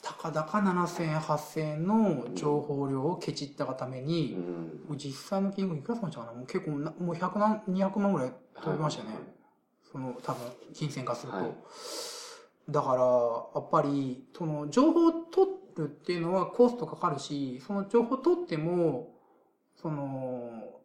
[0.03, 4.97] たかだか7000円、8000円の情報量をケチったがためうに、ん。
[4.97, 6.39] 実際の金額いくらなんちゃうかな？
[6.39, 9.15] もう結構な、もう100何、200万ぐらい飛びましたよね。
[9.17, 9.23] はい
[9.93, 11.39] その、多分、金銭化すると。
[11.39, 11.55] はい
[12.69, 19.15] だから、やっぱり、その、情報を取るっていうのはコストかかるし、その情報を取っても、
[19.81, 20.76] その、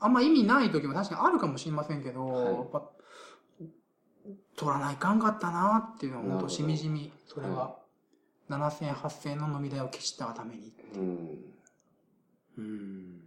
[0.00, 2.82] あんま意味ない時も確かにあるかもしれませんけど、はいやっぱ、
[4.56, 7.76] 取らないかんかったなっていうのは、ほど本当しみじみ、それは、
[8.50, 10.72] 7000、8000の飲み代を消したがために。
[10.94, 11.38] うん。
[12.58, 13.20] うん。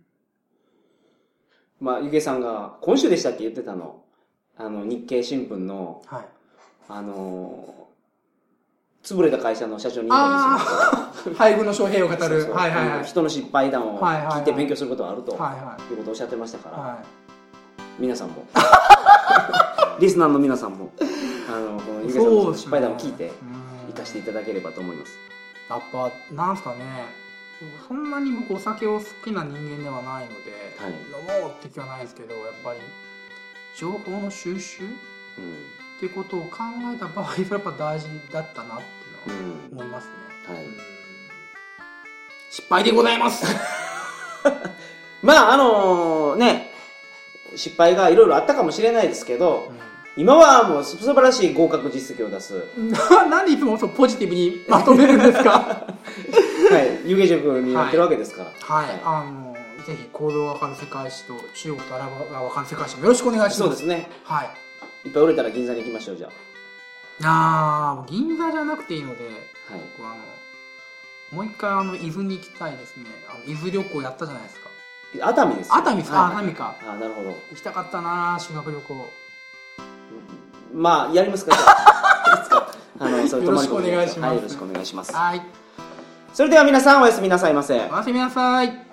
[1.80, 4.04] まあ、ゆげさんが、今週でしたっけ言ってたの。
[4.58, 6.28] あの、日経新聞の、はい。
[6.88, 7.91] あのー、
[9.04, 12.20] 潰れた会社の社長にインタビューしてました配偶の将兵を語る。
[12.20, 12.54] そうそう。
[12.54, 12.94] はいはいはい。
[12.94, 14.36] あの人の失敗談をはいはいはい。
[14.38, 15.94] 聞いて勉強することがあると、はいはい。
[15.94, 16.72] うことをおっしゃってましたかい。
[16.72, 16.98] ら、はい。
[18.00, 18.46] 皆さんも。
[20.00, 20.92] リスナーの皆さんも
[21.48, 23.32] あのこのゆげさんの失敗談を聞いて
[23.88, 25.18] 生かしていただければと思います。
[25.70, 27.22] やっぱなんすかね。
[27.88, 31.38] そんなに僕お酒を好きな人間ではないので、はい。
[31.38, 32.80] 飲もうって気はないですけどやっぱり
[33.76, 34.88] 情報の収集っ
[35.38, 36.58] うんていうことを考
[36.94, 38.78] えた場合それやっぱ大事だったなっ
[39.26, 40.12] ていううんのは思いますね、
[40.48, 40.66] はい。
[40.66, 40.78] うん
[42.52, 43.46] 失敗でございます。
[45.24, 46.74] まああのね
[47.56, 49.72] 失敗がいろいろあったかもしれないですけど
[50.18, 55.88] 今はもう素晴らしい合格実績を出す、はななんでいつもそうポジティブにまとめるんですか？
[57.06, 63.58] い、湯気塾になってるわけですから、はい、あのぜひ行動がわかる世界史と中国とアラブがわかる世界史もよろしくお願いします。
[63.60, 64.10] そうですね。
[64.26, 64.61] はい
[65.06, 66.30] いっぱい売れたら銀座に行きましょうじゃ
[67.24, 67.94] あ。
[67.94, 69.30] ーもう銀座じゃなくていいので
[69.70, 69.82] あはい。
[69.98, 70.16] 僕あの
[71.32, 73.06] もう一回あの伊豆に行きたいですね。
[73.30, 74.70] あの伊豆旅行やったじゃないですか。
[75.28, 75.76] 熱海ですよ。
[75.76, 76.22] 熱海ですはい。
[76.22, 76.76] あ熱海か。
[76.84, 77.30] あなるほど。
[77.30, 79.10] 行きたかったな修学旅行。
[80.74, 81.56] まあやりますか
[83.02, 84.30] よろしくお願いします。
[84.30, 85.14] はいよろしくお願いします。
[85.14, 85.42] はい。
[86.34, 87.74] それでは皆さんおやすみなさいませ。
[87.74, 88.91] おやすみなさい